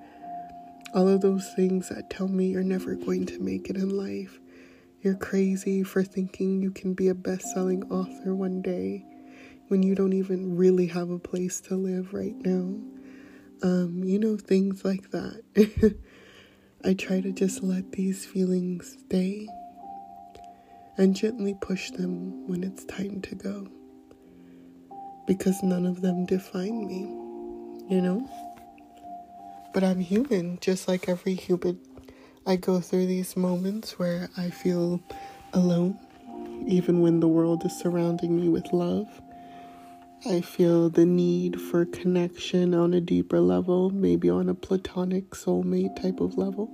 All 0.94 1.06
of 1.06 1.20
those 1.20 1.52
things 1.54 1.90
that 1.90 2.08
tell 2.08 2.28
me 2.28 2.46
you're 2.46 2.62
never 2.62 2.94
going 2.94 3.26
to 3.26 3.38
make 3.40 3.68
it 3.68 3.76
in 3.76 3.90
life. 3.90 4.40
You're 5.02 5.16
crazy 5.16 5.82
for 5.82 6.02
thinking 6.02 6.62
you 6.62 6.70
can 6.70 6.94
be 6.94 7.08
a 7.08 7.14
best 7.14 7.52
selling 7.52 7.84
author 7.90 8.34
one 8.34 8.62
day 8.62 9.04
when 9.68 9.82
you 9.82 9.94
don't 9.94 10.14
even 10.14 10.56
really 10.56 10.86
have 10.86 11.10
a 11.10 11.18
place 11.18 11.60
to 11.62 11.76
live 11.76 12.14
right 12.14 12.34
now. 12.36 12.80
Um, 13.62 14.02
you 14.04 14.18
know, 14.18 14.38
things 14.38 14.84
like 14.84 15.10
that. 15.10 15.42
I 16.84 16.94
try 16.94 17.20
to 17.20 17.32
just 17.32 17.62
let 17.62 17.92
these 17.92 18.24
feelings 18.24 18.96
stay 19.06 19.48
and 20.96 21.14
gently 21.14 21.54
push 21.60 21.90
them 21.90 22.48
when 22.48 22.64
it's 22.64 22.84
time 22.86 23.20
to 23.22 23.34
go 23.34 23.68
because 25.28 25.62
none 25.62 25.84
of 25.84 26.00
them 26.00 26.24
define 26.24 26.86
me, 26.86 27.02
you 27.94 28.00
know? 28.00 28.28
But 29.74 29.84
I'm 29.84 30.00
human, 30.00 30.58
just 30.60 30.88
like 30.88 31.06
every 31.06 31.34
human. 31.34 31.78
I 32.46 32.56
go 32.56 32.80
through 32.80 33.06
these 33.06 33.36
moments 33.36 33.98
where 33.98 34.30
I 34.38 34.48
feel 34.48 35.02
alone, 35.52 35.98
even 36.66 37.02
when 37.02 37.20
the 37.20 37.28
world 37.28 37.64
is 37.66 37.78
surrounding 37.78 38.40
me 38.40 38.48
with 38.48 38.72
love. 38.72 39.06
I 40.26 40.40
feel 40.40 40.88
the 40.88 41.04
need 41.04 41.60
for 41.60 41.84
connection 41.84 42.72
on 42.74 42.94
a 42.94 43.00
deeper 43.00 43.38
level, 43.38 43.90
maybe 43.90 44.30
on 44.30 44.48
a 44.48 44.54
platonic 44.54 45.32
soulmate 45.32 46.00
type 46.00 46.20
of 46.20 46.38
level. 46.38 46.70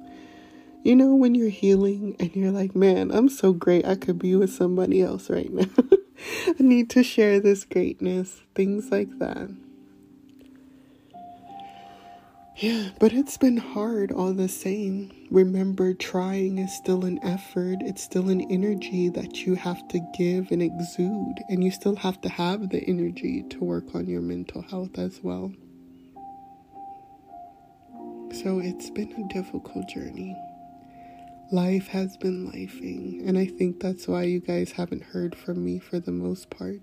You 0.84 0.94
know, 0.94 1.14
when 1.14 1.34
you're 1.34 1.48
healing 1.48 2.14
and 2.20 2.36
you're 2.36 2.50
like, 2.50 2.76
man, 2.76 3.10
I'm 3.10 3.30
so 3.30 3.54
great, 3.54 3.86
I 3.86 3.94
could 3.94 4.18
be 4.18 4.36
with 4.36 4.52
somebody 4.52 5.00
else 5.00 5.30
right 5.30 5.50
now. 5.50 5.64
I 6.46 6.54
need 6.58 6.90
to 6.90 7.02
share 7.02 7.40
this 7.40 7.64
greatness, 7.64 8.42
things 8.54 8.90
like 8.90 9.18
that. 9.18 9.48
Yeah, 12.56 12.90
but 13.00 13.14
it's 13.14 13.38
been 13.38 13.56
hard 13.56 14.12
all 14.12 14.34
the 14.34 14.46
same. 14.46 15.10
Remember, 15.30 15.94
trying 15.94 16.58
is 16.58 16.76
still 16.76 17.06
an 17.06 17.18
effort, 17.22 17.78
it's 17.80 18.02
still 18.02 18.28
an 18.28 18.42
energy 18.50 19.08
that 19.08 19.46
you 19.46 19.54
have 19.54 19.88
to 19.88 20.00
give 20.14 20.50
and 20.50 20.62
exude, 20.62 21.38
and 21.48 21.64
you 21.64 21.70
still 21.70 21.96
have 21.96 22.20
to 22.20 22.28
have 22.28 22.68
the 22.68 22.84
energy 22.84 23.42
to 23.48 23.64
work 23.64 23.94
on 23.94 24.06
your 24.06 24.20
mental 24.20 24.60
health 24.60 24.98
as 24.98 25.20
well. 25.22 25.50
So 28.42 28.58
it's 28.58 28.90
been 28.90 29.12
a 29.14 29.32
difficult 29.32 29.88
journey 29.88 30.36
life 31.54 31.86
has 31.86 32.16
been 32.16 32.50
lifing, 32.50 33.26
and 33.28 33.38
I 33.38 33.46
think 33.46 33.78
that's 33.78 34.08
why 34.08 34.24
you 34.24 34.40
guys 34.40 34.72
haven't 34.72 35.04
heard 35.04 35.36
from 35.36 35.64
me 35.64 35.78
for 35.78 36.00
the 36.00 36.10
most 36.10 36.50
part. 36.50 36.80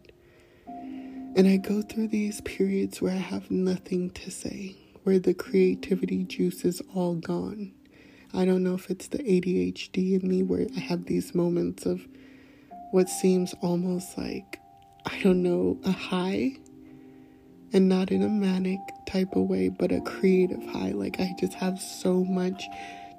And 0.65 1.45
I 1.45 1.57
go 1.57 1.81
through 1.81 2.07
these 2.07 2.39
periods 2.39 3.01
where 3.01 3.11
I 3.11 3.17
have 3.17 3.51
nothing 3.51 4.11
to 4.11 4.31
say, 4.31 4.77
where 5.03 5.19
the 5.19 5.33
creativity 5.33 6.23
juice 6.23 6.63
is 6.63 6.81
all 6.95 7.15
gone. 7.15 7.73
I 8.33 8.45
don't 8.45 8.63
know 8.63 8.75
if 8.75 8.89
it's 8.89 9.09
the 9.09 9.17
ADHD 9.17 10.21
in 10.21 10.29
me 10.29 10.41
where 10.41 10.67
I 10.77 10.79
have 10.79 11.05
these 11.05 11.35
moments 11.35 11.85
of 11.85 12.07
what 12.91 13.09
seems 13.09 13.53
almost 13.59 14.17
like, 14.17 14.61
I 15.05 15.19
don't 15.21 15.43
know, 15.43 15.79
a 15.83 15.91
high. 15.91 16.53
And 17.73 17.87
not 17.87 18.11
in 18.11 18.21
a 18.21 18.29
manic 18.29 18.79
type 19.05 19.35
of 19.35 19.43
way, 19.43 19.69
but 19.69 19.91
a 19.91 20.01
creative 20.01 20.63
high. 20.67 20.91
Like 20.91 21.19
I 21.19 21.33
just 21.39 21.53
have 21.55 21.79
so 21.79 22.23
much 22.23 22.65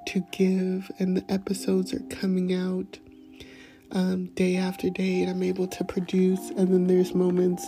to 0.06 0.24
give, 0.32 0.90
and 0.98 1.16
the 1.16 1.32
episodes 1.32 1.92
are 1.94 2.00
coming 2.10 2.52
out 2.52 2.98
um, 3.92 4.26
day 4.34 4.56
after 4.56 4.90
day, 4.90 5.22
and 5.22 5.30
I'm 5.30 5.42
able 5.42 5.66
to 5.68 5.84
produce. 5.84 6.50
And 6.50 6.68
then 6.68 6.86
there's 6.86 7.14
moments, 7.14 7.66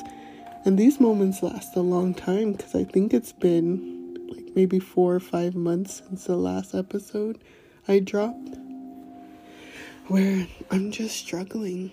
and 0.64 0.78
these 0.78 1.00
moments 1.00 1.42
last 1.42 1.76
a 1.76 1.80
long 1.80 2.14
time 2.14 2.52
because 2.52 2.74
I 2.74 2.84
think 2.84 3.12
it's 3.12 3.32
been 3.32 4.28
like 4.30 4.56
maybe 4.56 4.78
four 4.78 5.14
or 5.14 5.20
five 5.20 5.54
months 5.54 6.02
since 6.06 6.24
the 6.24 6.36
last 6.36 6.74
episode 6.74 7.42
I 7.86 7.98
dropped, 7.98 8.56
where 10.08 10.46
I'm 10.70 10.90
just 10.90 11.16
struggling. 11.16 11.92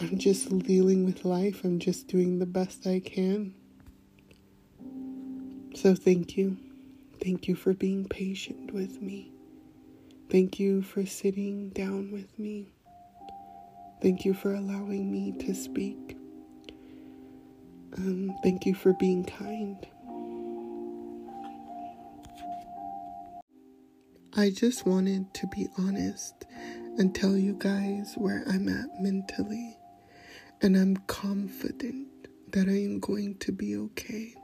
I'm 0.00 0.18
just 0.18 0.58
dealing 0.60 1.04
with 1.04 1.24
life. 1.24 1.64
I'm 1.64 1.78
just 1.78 2.08
doing 2.08 2.38
the 2.38 2.46
best 2.46 2.86
I 2.86 3.00
can. 3.00 3.54
So, 5.74 5.94
thank 5.94 6.36
you. 6.36 6.56
Thank 7.22 7.48
you 7.48 7.54
for 7.54 7.72
being 7.72 8.06
patient 8.08 8.72
with 8.72 9.00
me. 9.00 9.32
Thank 10.30 10.58
you 10.58 10.82
for 10.82 11.06
sitting 11.06 11.70
down 11.70 12.10
with 12.10 12.38
me. 12.38 12.72
Thank 14.02 14.24
you 14.24 14.34
for 14.34 14.54
allowing 14.54 15.10
me 15.10 15.32
to 15.46 15.54
speak. 15.54 16.16
Um, 17.96 18.36
thank 18.42 18.66
you 18.66 18.74
for 18.74 18.92
being 18.94 19.24
kind. 19.24 19.86
I 24.36 24.50
just 24.50 24.86
wanted 24.86 25.32
to 25.34 25.46
be 25.46 25.66
honest 25.78 26.44
and 26.98 27.14
tell 27.14 27.36
you 27.36 27.54
guys 27.58 28.14
where 28.16 28.44
I'm 28.46 28.68
at 28.68 29.00
mentally. 29.00 29.78
And 30.60 30.76
I'm 30.76 30.96
confident 31.06 32.08
that 32.52 32.68
I 32.68 32.82
am 32.82 33.00
going 33.00 33.38
to 33.38 33.52
be 33.52 33.76
okay 33.76 34.34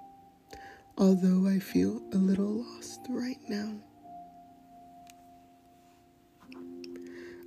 although 0.97 1.47
I 1.47 1.59
feel 1.59 2.03
a 2.13 2.17
little 2.17 2.65
lost 2.65 3.01
right 3.09 3.41
now. 3.49 3.81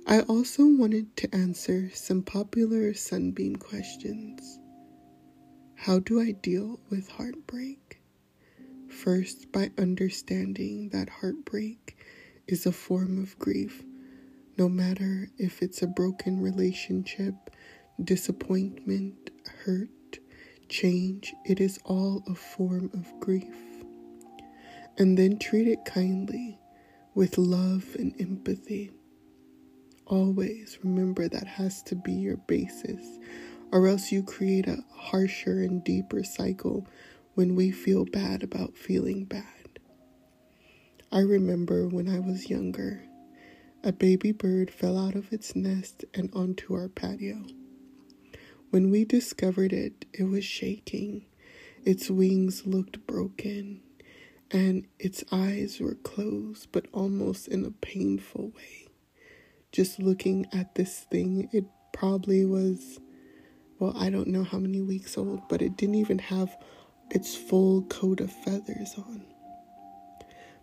I 0.06 0.20
also 0.20 0.64
wanted 0.66 1.16
to 1.16 1.34
answer 1.34 1.90
some 1.92 2.22
popular 2.22 2.94
Sunbeam 2.94 3.56
questions. 3.56 4.60
How 5.74 5.98
do 5.98 6.20
I 6.20 6.32
deal 6.32 6.78
with 6.90 7.08
heartbreak? 7.08 8.00
First, 8.88 9.50
by 9.50 9.72
understanding 9.76 10.90
that 10.90 11.08
heartbreak 11.08 11.98
is 12.46 12.66
a 12.66 12.72
form 12.72 13.20
of 13.20 13.38
grief, 13.38 13.82
no 14.56 14.68
matter 14.68 15.28
if 15.38 15.60
it's 15.60 15.82
a 15.82 15.86
broken 15.88 16.40
relationship, 16.40 17.34
disappointment, 18.02 19.30
hurt, 19.64 19.88
change, 20.68 21.34
it 21.44 21.60
is 21.60 21.78
all 21.84 22.22
a 22.26 22.34
form 22.34 22.90
of 22.94 23.12
grief. 23.20 23.54
And 24.98 25.18
then 25.18 25.38
treat 25.38 25.68
it 25.68 25.84
kindly 25.84 26.58
with 27.14 27.38
love 27.38 27.96
and 27.98 28.14
empathy. 28.20 28.90
Always 30.06 30.78
remember 30.82 31.28
that 31.28 31.46
has 31.46 31.82
to 31.84 31.96
be 31.96 32.12
your 32.12 32.36
basis, 32.36 33.18
or 33.72 33.88
else 33.88 34.12
you 34.12 34.22
create 34.22 34.68
a 34.68 34.84
harsher 34.94 35.62
and 35.62 35.82
deeper 35.82 36.22
cycle 36.22 36.86
when 37.34 37.56
we 37.56 37.70
feel 37.70 38.04
bad 38.04 38.42
about 38.42 38.76
feeling 38.76 39.24
bad. 39.24 39.44
I 41.12 41.20
remember 41.20 41.88
when 41.88 42.08
I 42.08 42.18
was 42.18 42.50
younger, 42.50 43.02
a 43.82 43.92
baby 43.92 44.32
bird 44.32 44.70
fell 44.70 44.98
out 44.98 45.14
of 45.14 45.32
its 45.32 45.54
nest 45.54 46.04
and 46.14 46.30
onto 46.32 46.74
our 46.74 46.88
patio. 46.88 47.44
When 48.70 48.90
we 48.90 49.04
discovered 49.04 49.72
it, 49.72 50.06
it 50.12 50.24
was 50.24 50.44
shaking. 50.44 51.24
Its 51.84 52.10
wings 52.10 52.66
looked 52.66 53.06
broken, 53.06 53.80
and 54.50 54.86
its 54.98 55.22
eyes 55.30 55.78
were 55.80 55.94
closed, 55.94 56.68
but 56.72 56.86
almost 56.92 57.46
in 57.48 57.64
a 57.64 57.70
painful 57.70 58.50
way. 58.50 58.88
Just 59.70 60.00
looking 60.00 60.46
at 60.52 60.74
this 60.74 61.00
thing, 61.10 61.48
it 61.52 61.64
probably 61.92 62.44
was, 62.44 62.98
well, 63.78 63.96
I 63.96 64.10
don't 64.10 64.28
know 64.28 64.42
how 64.44 64.58
many 64.58 64.80
weeks 64.80 65.16
old, 65.16 65.48
but 65.48 65.62
it 65.62 65.76
didn't 65.76 65.94
even 65.96 66.18
have 66.18 66.56
its 67.10 67.36
full 67.36 67.82
coat 67.82 68.20
of 68.20 68.32
feathers 68.32 68.94
on. 68.98 69.24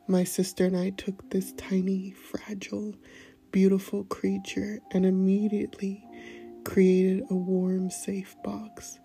My 0.08 0.26
sister 0.26 0.66
and 0.66 0.76
I 0.76 0.90
took 0.90 1.30
this 1.30 1.54
tiny, 1.54 2.12
fragile, 2.12 2.96
beautiful 3.52 4.04
creature 4.06 4.80
and 4.92 5.06
immediately 5.06 6.06
created 6.64 7.24
a 7.30 7.36
warm, 7.36 7.90
safe 7.90 8.36
box 8.44 9.00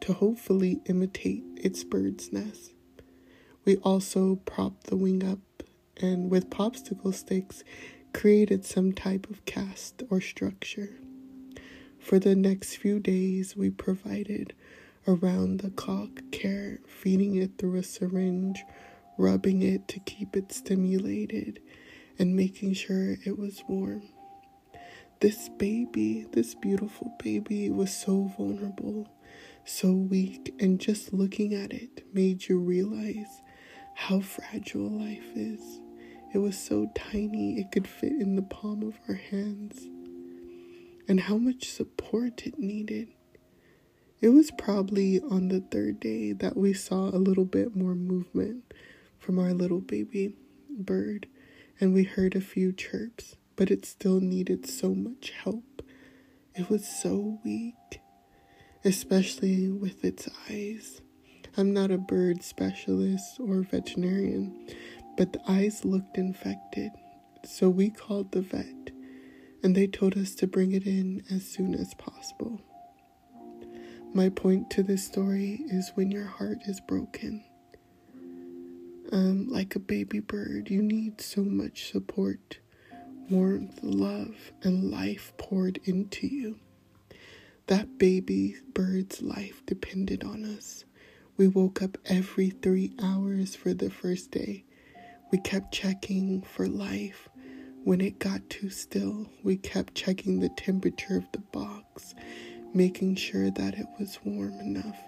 to 0.00 0.12
hopefully 0.12 0.80
imitate 0.86 1.44
its 1.56 1.84
bird's 1.84 2.32
nest. 2.32 2.72
We 3.64 3.76
also 3.76 4.36
propped 4.36 4.88
the 4.88 4.96
wing 4.96 5.24
up 5.24 5.38
and 5.96 6.30
with 6.30 6.50
popsicle 6.50 7.14
sticks 7.14 7.64
created 8.12 8.64
some 8.64 8.92
type 8.92 9.28
of 9.30 9.44
cast 9.44 10.02
or 10.10 10.20
structure. 10.20 10.98
For 11.98 12.18
the 12.18 12.34
next 12.34 12.76
few 12.76 13.00
days, 13.00 13.56
we 13.56 13.70
provided 13.70 14.54
around 15.06 15.60
the 15.60 15.70
clock 15.70 16.22
care, 16.30 16.80
feeding 16.86 17.36
it 17.36 17.52
through 17.58 17.76
a 17.76 17.82
syringe, 17.82 18.64
rubbing 19.18 19.62
it 19.62 19.88
to 19.88 20.00
keep 20.00 20.36
it 20.36 20.52
stimulated, 20.52 21.60
and 22.18 22.36
making 22.36 22.74
sure 22.74 23.16
it 23.24 23.38
was 23.38 23.62
warm. 23.68 24.02
This 25.20 25.48
baby, 25.48 26.26
this 26.32 26.54
beautiful 26.54 27.12
baby, 27.22 27.70
was 27.70 27.94
so 27.94 28.30
vulnerable, 28.36 29.08
so 29.64 29.92
weak, 29.92 30.54
and 30.60 30.78
just 30.78 31.14
looking 31.14 31.54
at 31.54 31.72
it 31.72 32.04
made 32.12 32.48
you 32.48 32.58
realize 32.58 33.40
how 33.94 34.20
fragile 34.20 34.90
life 34.90 35.30
is. 35.34 35.80
It 36.34 36.38
was 36.38 36.58
so 36.58 36.90
tiny 36.94 37.58
it 37.58 37.70
could 37.72 37.88
fit 37.88 38.12
in 38.12 38.36
the 38.36 38.42
palm 38.42 38.82
of 38.82 38.98
our 39.08 39.14
hands, 39.14 39.88
and 41.08 41.20
how 41.20 41.38
much 41.38 41.70
support 41.70 42.46
it 42.46 42.58
needed. 42.58 43.08
It 44.20 44.28
was 44.30 44.50
probably 44.50 45.20
on 45.20 45.48
the 45.48 45.60
third 45.60 46.00
day 46.00 46.32
that 46.32 46.56
we 46.56 46.74
saw 46.74 47.08
a 47.08 47.16
little 47.16 47.44
bit 47.44 47.74
more 47.76 47.94
movement 47.94 48.74
from 49.18 49.38
our 49.38 49.54
little 49.54 49.80
baby 49.80 50.36
bird, 50.70 51.28
and 51.80 51.94
we 51.94 52.04
heard 52.04 52.34
a 52.34 52.40
few 52.40 52.72
chirps 52.72 53.36
but 53.56 53.70
it 53.70 53.84
still 53.84 54.20
needed 54.20 54.66
so 54.66 54.94
much 54.94 55.30
help. 55.30 55.82
It 56.54 56.70
was 56.70 56.86
so 56.86 57.40
weak, 57.44 58.00
especially 58.84 59.68
with 59.68 60.04
its 60.04 60.28
eyes. 60.50 61.00
I'm 61.56 61.72
not 61.72 61.90
a 61.90 61.98
bird 61.98 62.42
specialist 62.42 63.38
or 63.38 63.62
veterinarian, 63.62 64.68
but 65.16 65.32
the 65.32 65.40
eyes 65.48 65.84
looked 65.84 66.18
infected, 66.18 66.90
so 67.44 67.68
we 67.68 67.90
called 67.90 68.32
the 68.32 68.40
vet 68.40 68.90
and 69.64 69.74
they 69.74 69.86
told 69.86 70.16
us 70.18 70.34
to 70.34 70.46
bring 70.46 70.72
it 70.72 70.86
in 70.86 71.24
as 71.30 71.42
soon 71.42 71.74
as 71.74 71.94
possible. 71.94 72.60
My 74.12 74.28
point 74.28 74.68
to 74.70 74.82
this 74.82 75.04
story 75.04 75.62
is 75.68 75.90
when 75.94 76.10
your 76.10 76.26
heart 76.26 76.58
is 76.66 76.80
broken, 76.80 77.42
um, 79.10 79.48
like 79.48 79.74
a 79.74 79.80
baby 79.80 80.20
bird, 80.20 80.70
you 80.70 80.82
need 80.82 81.20
so 81.20 81.42
much 81.42 81.90
support 81.90 82.58
warmth, 83.30 83.80
love, 83.82 84.34
and 84.62 84.90
life 84.90 85.32
poured 85.38 85.80
into 85.84 86.26
you. 86.26 86.58
That 87.66 87.98
baby 87.98 88.56
bird's 88.74 89.22
life 89.22 89.62
depended 89.66 90.22
on 90.22 90.44
us. 90.44 90.84
We 91.36 91.48
woke 91.48 91.82
up 91.82 91.98
every 92.04 92.50
three 92.50 92.92
hours 93.02 93.56
for 93.56 93.72
the 93.72 93.90
first 93.90 94.30
day. 94.30 94.64
We 95.32 95.38
kept 95.38 95.72
checking 95.72 96.42
for 96.42 96.68
life. 96.68 97.28
When 97.84 98.00
it 98.00 98.18
got 98.18 98.48
too 98.50 98.70
still, 98.70 99.28
we 99.42 99.56
kept 99.56 99.94
checking 99.94 100.40
the 100.40 100.50
temperature 100.50 101.16
of 101.16 101.26
the 101.32 101.38
box, 101.38 102.14
making 102.72 103.16
sure 103.16 103.50
that 103.50 103.74
it 103.74 103.86
was 103.98 104.18
warm 104.24 104.58
enough, 104.60 104.98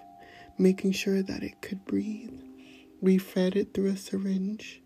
making 0.57 0.91
sure 0.91 1.21
that 1.23 1.43
it 1.43 1.61
could 1.61 1.85
breathe. 1.85 2.33
We 3.01 3.17
fed 3.19 3.55
it 3.55 3.73
through 3.73 3.91
a 3.91 3.97
syringe 3.97 4.81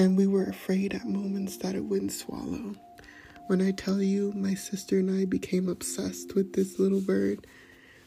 and 0.00 0.16
we 0.16 0.26
were 0.26 0.44
afraid 0.44 0.94
at 0.94 1.04
moments 1.04 1.58
that 1.58 1.74
it 1.74 1.84
wouldn't 1.84 2.10
swallow. 2.10 2.74
When 3.48 3.60
I 3.60 3.72
tell 3.72 4.00
you, 4.00 4.32
my 4.34 4.54
sister 4.54 4.98
and 4.98 5.10
I 5.10 5.26
became 5.26 5.68
obsessed 5.68 6.34
with 6.34 6.54
this 6.54 6.78
little 6.78 7.02
bird, 7.02 7.46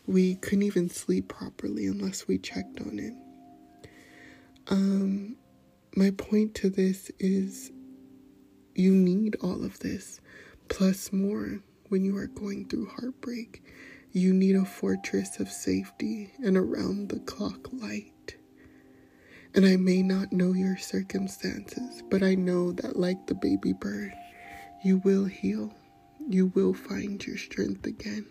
we 0.08 0.34
couldn't 0.38 0.64
even 0.64 0.90
sleep 0.90 1.28
properly 1.28 1.86
unless 1.86 2.28
we 2.28 2.40
checked 2.40 2.82
on 2.82 2.98
it. 2.98 3.14
Um, 4.70 5.36
my 5.96 6.10
point 6.10 6.56
to 6.56 6.72
this 6.72 7.12
is 7.20 7.72
you 8.74 8.92
need 8.92 9.36
all 9.44 9.64
of 9.64 9.78
this, 9.78 10.20
plus 10.70 11.14
more 11.14 11.60
when 11.90 12.04
you 12.04 12.18
are 12.18 12.26
going 12.26 12.68
through 12.68 12.88
heartbreak. 12.88 13.64
You 14.12 14.34
need 14.34 14.56
a 14.56 14.66
fortress 14.66 15.40
of 15.40 15.48
safety 15.48 16.34
and 16.44 16.58
around 16.58 17.10
the 17.10 17.20
clock 17.20 17.72
light. 17.72 18.38
And 19.56 19.66
I 19.66 19.78
may 19.78 20.02
not 20.02 20.34
know 20.34 20.54
your 20.54 20.78
circumstances, 20.78 22.02
but 22.10 22.24
I 22.24 22.34
know 22.34 22.72
that, 22.74 22.98
like 22.98 23.28
the 23.28 23.36
baby 23.36 23.72
bird, 23.72 24.12
you 24.84 24.98
will 24.98 25.26
heal. 25.26 25.74
You 26.28 26.48
will 26.48 26.74
find 26.74 27.24
your 27.26 27.38
strength 27.38 27.86
again. 27.86 28.26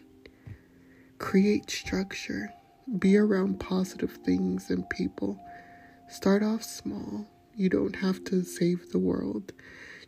Create 1.18 1.70
structure. 1.70 2.52
Be 2.98 3.16
around 3.16 3.60
positive 3.60 4.18
things 4.24 4.70
and 4.70 4.88
people. 4.90 5.38
Start 6.08 6.42
off 6.42 6.64
small. 6.64 7.28
You 7.54 7.68
don't 7.68 7.96
have 7.96 8.24
to 8.24 8.42
save 8.42 8.90
the 8.90 8.98
world. 8.98 9.52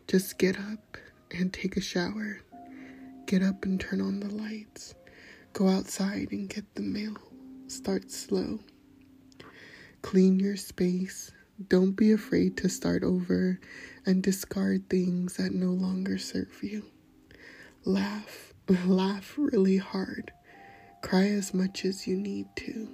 Just 0.07 0.37
get 0.37 0.59
up 0.59 0.97
and 1.31 1.53
take 1.53 1.77
a 1.77 1.81
shower. 1.81 2.41
Get 3.25 3.41
up 3.41 3.63
and 3.63 3.79
turn 3.79 4.01
on 4.01 4.19
the 4.19 4.29
lights. 4.33 4.95
Go 5.53 5.69
outside 5.69 6.27
and 6.31 6.49
get 6.49 6.75
the 6.75 6.81
mail. 6.81 7.15
Start 7.67 8.11
slow. 8.11 8.59
Clean 10.05 10.39
your 10.39 10.55
space. 10.55 11.31
Don't 11.67 11.93
be 11.93 12.11
afraid 12.11 12.57
to 12.57 12.69
start 12.69 13.03
over 13.03 13.59
and 14.05 14.21
discard 14.21 14.87
things 14.87 15.37
that 15.37 15.51
no 15.51 15.71
longer 15.71 16.19
serve 16.19 16.61
you. 16.61 16.85
Laugh. 17.85 18.53
Laugh 18.85 19.33
really 19.35 19.77
hard. 19.77 20.31
Cry 21.01 21.29
as 21.29 21.55
much 21.55 21.85
as 21.85 22.05
you 22.05 22.17
need 22.17 22.45
to. 22.57 22.87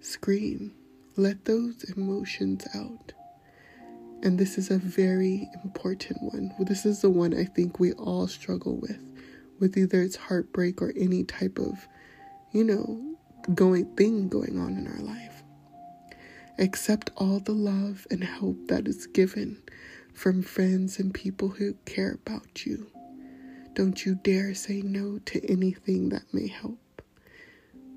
Scream. 0.00 0.74
Let 1.16 1.46
those 1.46 1.82
emotions 1.96 2.66
out. 2.74 3.14
And 4.22 4.38
this 4.38 4.58
is 4.58 4.70
a 4.70 4.76
very 4.76 5.48
important 5.64 6.22
one. 6.22 6.52
This 6.60 6.84
is 6.84 7.00
the 7.00 7.08
one 7.08 7.32
I 7.32 7.44
think 7.44 7.80
we 7.80 7.92
all 7.92 8.28
struggle 8.28 8.76
with, 8.76 9.00
with 9.60 9.78
either 9.78 10.02
it's 10.02 10.16
heartbreak 10.16 10.82
or 10.82 10.92
any 10.94 11.24
type 11.24 11.58
of, 11.58 11.88
you 12.52 12.64
know, 12.64 13.16
going 13.54 13.86
thing 13.96 14.28
going 14.28 14.58
on 14.58 14.76
in 14.76 14.86
our 14.86 15.00
life. 15.00 15.33
Accept 16.56 17.10
all 17.16 17.40
the 17.40 17.52
love 17.52 18.06
and 18.12 18.22
help 18.22 18.68
that 18.68 18.86
is 18.86 19.08
given 19.08 19.60
from 20.12 20.40
friends 20.40 21.00
and 21.00 21.12
people 21.12 21.48
who 21.48 21.74
care 21.84 22.12
about 22.12 22.64
you. 22.64 22.86
Don't 23.72 24.06
you 24.06 24.14
dare 24.14 24.54
say 24.54 24.80
no 24.80 25.18
to 25.26 25.44
anything 25.50 26.10
that 26.10 26.32
may 26.32 26.46
help. 26.46 27.02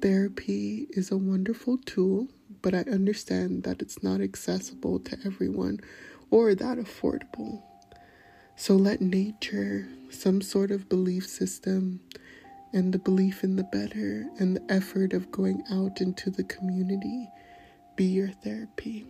Therapy 0.01 0.87
is 0.89 1.11
a 1.11 1.17
wonderful 1.17 1.77
tool, 1.77 2.29
but 2.63 2.73
I 2.73 2.79
understand 2.79 3.61
that 3.63 3.79
it's 3.79 4.01
not 4.01 4.21
accessible 4.21 4.99
to 5.01 5.17
everyone 5.23 5.79
or 6.31 6.55
that 6.55 6.79
affordable. 6.79 7.61
So 8.55 8.75
let 8.75 9.01
nature, 9.01 9.87
some 10.09 10.41
sort 10.41 10.71
of 10.71 10.89
belief 10.89 11.27
system, 11.27 11.99
and 12.73 12.91
the 12.91 12.99
belief 12.99 13.43
in 13.43 13.55
the 13.55 13.63
better 13.63 14.27
and 14.39 14.55
the 14.55 14.71
effort 14.73 15.13
of 15.13 15.31
going 15.31 15.63
out 15.71 16.01
into 16.01 16.31
the 16.31 16.43
community 16.43 17.29
be 17.97 18.05
your 18.05 18.29
therapy. 18.29 19.07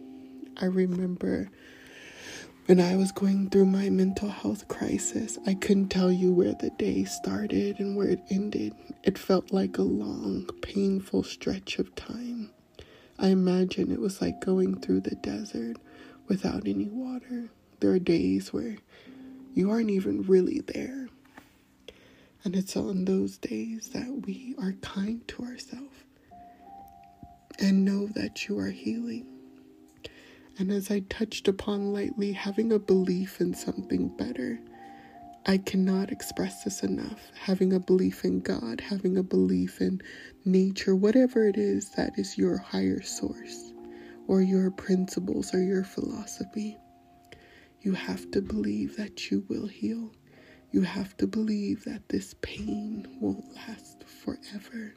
I 0.62 0.66
remember 0.68 1.50
When 2.68 2.82
I 2.82 2.96
was 2.96 3.12
going 3.12 3.52
through 3.52 3.68
my 3.68 3.90
mental 3.92 4.30
health 4.30 4.68
crisis, 4.70 5.38
I 5.46 5.54
couldn't 5.56 5.90
tell 5.90 6.12
you 6.12 6.34
where 6.34 6.56
the 6.56 6.72
day 6.72 7.04
started 7.06 7.80
and 7.80 7.96
where 7.98 8.08
it 8.10 8.22
ended. 8.32 8.74
It 9.04 9.18
felt 9.20 9.54
like 9.54 9.78
a 9.78 9.84
long, 9.84 10.50
painful 10.64 11.24
stretch 11.24 11.80
of 11.80 11.96
time. 11.96 12.52
I 13.20 13.30
imagine 13.30 13.92
it 13.92 14.02
was 14.02 14.22
like 14.22 14.42
going 14.42 14.80
through 14.82 15.02
the 15.02 15.16
desert 15.18 15.78
without 16.30 16.68
any 16.68 16.90
water. 16.90 17.50
There 17.82 17.92
are 17.92 18.00
days 18.00 18.54
where 18.54 18.78
you 19.54 19.72
aren't 19.72 19.92
even 19.92 20.24
really 20.24 20.62
there. 20.62 21.10
And 22.46 22.56
it's 22.56 22.78
on 22.78 23.06
those 23.06 23.38
days 23.38 23.90
that 23.90 24.26
we 24.28 24.56
are 24.60 24.74
kind 24.82 25.28
to 25.30 25.44
ourselves 25.44 25.98
and 27.60 27.86
know 27.86 28.08
that 28.08 28.48
you 28.48 28.58
are 28.60 28.72
healing. 28.72 29.26
And 30.60 30.72
as 30.72 30.90
I 30.90 31.02
touched 31.02 31.48
upon 31.48 31.94
lightly, 31.94 32.32
having 32.32 32.72
a 32.72 32.80
belief 32.80 33.40
in 33.42 33.54
something 33.54 34.10
better. 34.18 34.60
I 35.46 35.58
cannot 35.60 36.12
express 36.12 36.64
this 36.66 36.84
enough. 36.84 37.32
Having 37.40 37.72
a 37.74 37.80
belief 37.80 38.26
in 38.26 38.42
God, 38.42 38.82
having 38.82 39.18
a 39.18 39.24
belief 39.24 39.80
in 39.80 40.02
nature, 40.44 40.96
whatever 40.96 41.48
it 41.48 41.58
is 41.58 41.92
that 41.92 42.20
is 42.20 42.38
your 42.38 42.58
higher 42.58 43.02
source 43.02 43.72
or 44.28 44.42
your 44.42 44.72
principles 44.72 45.54
or 45.54 45.62
your 45.62 45.86
philosophy, 45.86 46.78
you 47.82 47.94
have 47.94 48.30
to 48.32 48.42
believe 48.42 48.98
that 48.98 49.32
you 49.32 49.46
will 49.48 49.68
heal. 49.68 50.12
You 50.72 50.82
have 50.82 51.16
to 51.18 51.28
believe 51.28 51.86
that 51.86 52.10
this 52.10 52.36
pain 52.42 53.08
won't 53.22 53.56
last 53.56 54.04
forever. 54.04 54.96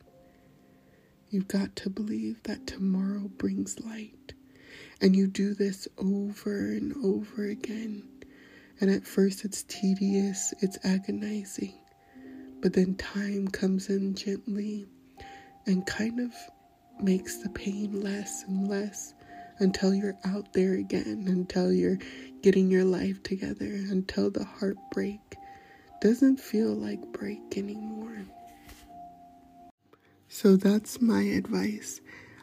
You've 1.31 1.47
got 1.47 1.77
to 1.77 1.90
believe 1.90 2.43
that 2.43 2.66
tomorrow 2.66 3.31
brings 3.38 3.79
light. 3.79 4.33
And 5.01 5.14
you 5.14 5.29
do 5.29 5.55
this 5.55 5.87
over 5.97 6.73
and 6.73 6.93
over 7.05 7.45
again. 7.45 8.03
And 8.81 8.90
at 8.90 9.07
first 9.07 9.45
it's 9.45 9.62
tedious, 9.62 10.53
it's 10.61 10.79
agonizing. 10.85 11.75
But 12.61 12.73
then 12.73 12.97
time 12.97 13.47
comes 13.47 13.88
in 13.88 14.16
gently 14.16 14.87
and 15.66 15.87
kind 15.87 16.19
of 16.19 16.35
makes 17.01 17.37
the 17.37 17.49
pain 17.51 18.01
less 18.01 18.43
and 18.49 18.66
less 18.66 19.14
until 19.61 19.95
you're 19.95 20.19
out 20.25 20.53
there 20.53 20.75
again, 20.75 21.27
until 21.29 21.73
you're 21.73 21.99
getting 22.43 22.73
your 22.73 22.85
life 22.85 23.23
together, 23.23 23.66
until 23.66 24.33
the 24.33 24.45
heartbreak 24.45 25.37
doesn't 26.01 26.40
feel 26.40 26.75
like 26.75 27.12
break 27.12 27.57
anymore. 27.57 28.25
So 30.42 30.57
that's 30.57 31.03
my 31.03 31.24
advice. 31.24 32.00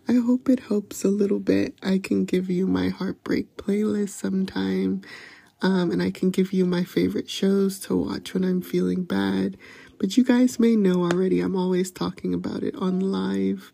I 0.08 0.14
hope 0.24 0.50
it 0.50 0.60
helps 0.60 1.04
a 1.04 1.08
little 1.08 1.40
bit. 1.40 1.74
I 1.82 1.98
can 1.98 2.26
give 2.26 2.48
you 2.48 2.68
my 2.68 2.90
heartbreak 2.90 3.58
playlist 3.58 4.10
sometime, 4.10 5.02
um, 5.64 5.90
and 5.90 6.04
I 6.04 6.12
can 6.12 6.30
give 6.30 6.54
you 6.54 6.64
my 6.64 6.84
favorite 6.84 7.28
shows 7.28 7.80
to 7.80 7.96
watch 7.96 8.36
when 8.36 8.44
I'm 8.44 8.62
feeling 8.62 9.04
bad. 9.04 9.58
But 10.00 10.16
you 10.16 10.24
guys 10.24 10.60
may 10.60 10.76
know 10.76 11.06
already, 11.06 11.40
I'm 11.40 11.56
always 11.56 11.90
talking 11.90 12.36
about 12.36 12.62
it 12.62 12.76
on 12.76 13.00
live. 13.00 13.74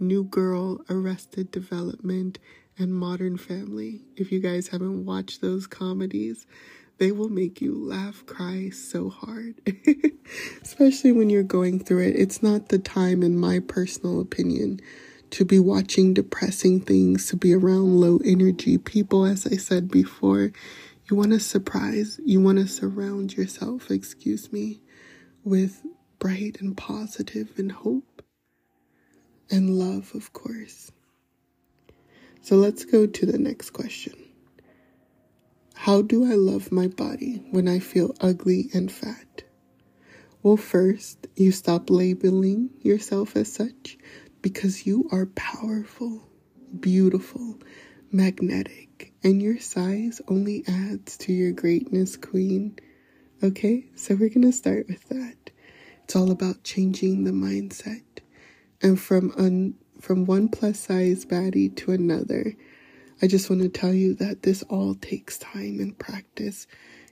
New 0.00 0.24
Girl, 0.24 0.82
Arrested 0.88 1.50
Development, 1.50 2.38
and 2.78 2.94
Modern 2.94 3.36
Family. 3.36 4.00
If 4.16 4.32
you 4.32 4.40
guys 4.40 4.68
haven't 4.68 5.04
watched 5.04 5.42
those 5.42 5.66
comedies, 5.66 6.46
they 6.98 7.12
will 7.12 7.28
make 7.30 7.60
you 7.60 7.74
laugh, 7.74 8.24
cry 8.26 8.70
so 8.70 9.10
hard. 9.10 9.60
Especially 10.62 11.12
when 11.12 11.30
you're 11.30 11.42
going 11.44 11.80
through 11.80 12.08
it. 12.08 12.16
It's 12.16 12.42
not 12.42 12.68
the 12.68 12.78
time, 12.78 13.22
in 13.22 13.38
my 13.38 13.60
personal 13.60 14.20
opinion, 14.20 14.80
to 15.30 15.44
be 15.44 15.58
watching 15.58 16.14
depressing 16.14 16.80
things, 16.80 17.28
to 17.28 17.36
be 17.36 17.54
around 17.54 18.00
low 18.00 18.20
energy 18.24 18.78
people, 18.78 19.24
as 19.26 19.46
I 19.46 19.56
said 19.56 19.90
before. 19.90 20.52
You 21.10 21.16
want 21.16 21.32
to 21.32 21.40
surprise, 21.40 22.20
you 22.24 22.40
want 22.40 22.58
to 22.58 22.68
surround 22.68 23.36
yourself, 23.36 23.90
excuse 23.90 24.52
me, 24.52 24.80
with 25.44 25.82
bright 26.18 26.60
and 26.60 26.76
positive 26.76 27.50
and 27.58 27.72
hope 27.72 28.22
and 29.50 29.70
love, 29.78 30.14
of 30.14 30.32
course. 30.32 30.92
So 32.42 32.56
let's 32.56 32.84
go 32.84 33.06
to 33.06 33.26
the 33.26 33.38
next 33.38 33.70
question. 33.70 34.27
How 35.82 36.02
do 36.02 36.24
I 36.24 36.34
love 36.34 36.72
my 36.72 36.88
body 36.88 37.40
when 37.52 37.68
I 37.68 37.78
feel 37.78 38.12
ugly 38.20 38.68
and 38.74 38.90
fat? 38.90 39.44
Well, 40.42 40.56
first, 40.56 41.28
you 41.36 41.52
stop 41.52 41.88
labeling 41.88 42.70
yourself 42.82 43.36
as 43.36 43.52
such 43.52 43.96
because 44.42 44.86
you 44.86 45.08
are 45.12 45.26
powerful, 45.26 46.28
beautiful, 46.80 47.60
magnetic, 48.10 49.12
and 49.22 49.40
your 49.40 49.60
size 49.60 50.20
only 50.26 50.64
adds 50.66 51.16
to 51.18 51.32
your 51.32 51.52
greatness, 51.52 52.16
queen. 52.16 52.76
Okay, 53.40 53.86
so 53.94 54.16
we're 54.16 54.30
gonna 54.30 54.52
start 54.52 54.88
with 54.88 55.08
that. 55.10 55.50
It's 56.02 56.16
all 56.16 56.32
about 56.32 56.64
changing 56.64 57.22
the 57.22 57.30
mindset, 57.30 58.02
and 58.82 58.98
from 59.00 59.32
un- 59.36 59.74
from 60.00 60.26
one 60.26 60.48
plus 60.48 60.80
size 60.80 61.24
baddie 61.24 61.74
to 61.76 61.92
another. 61.92 62.56
I 63.20 63.26
just 63.26 63.50
want 63.50 63.62
to 63.62 63.68
tell 63.68 63.92
you 63.92 64.14
that 64.14 64.42
this 64.42 64.62
all 64.64 64.94
takes 64.94 65.38
time 65.38 65.80
and 65.80 65.98
practice. 65.98 66.66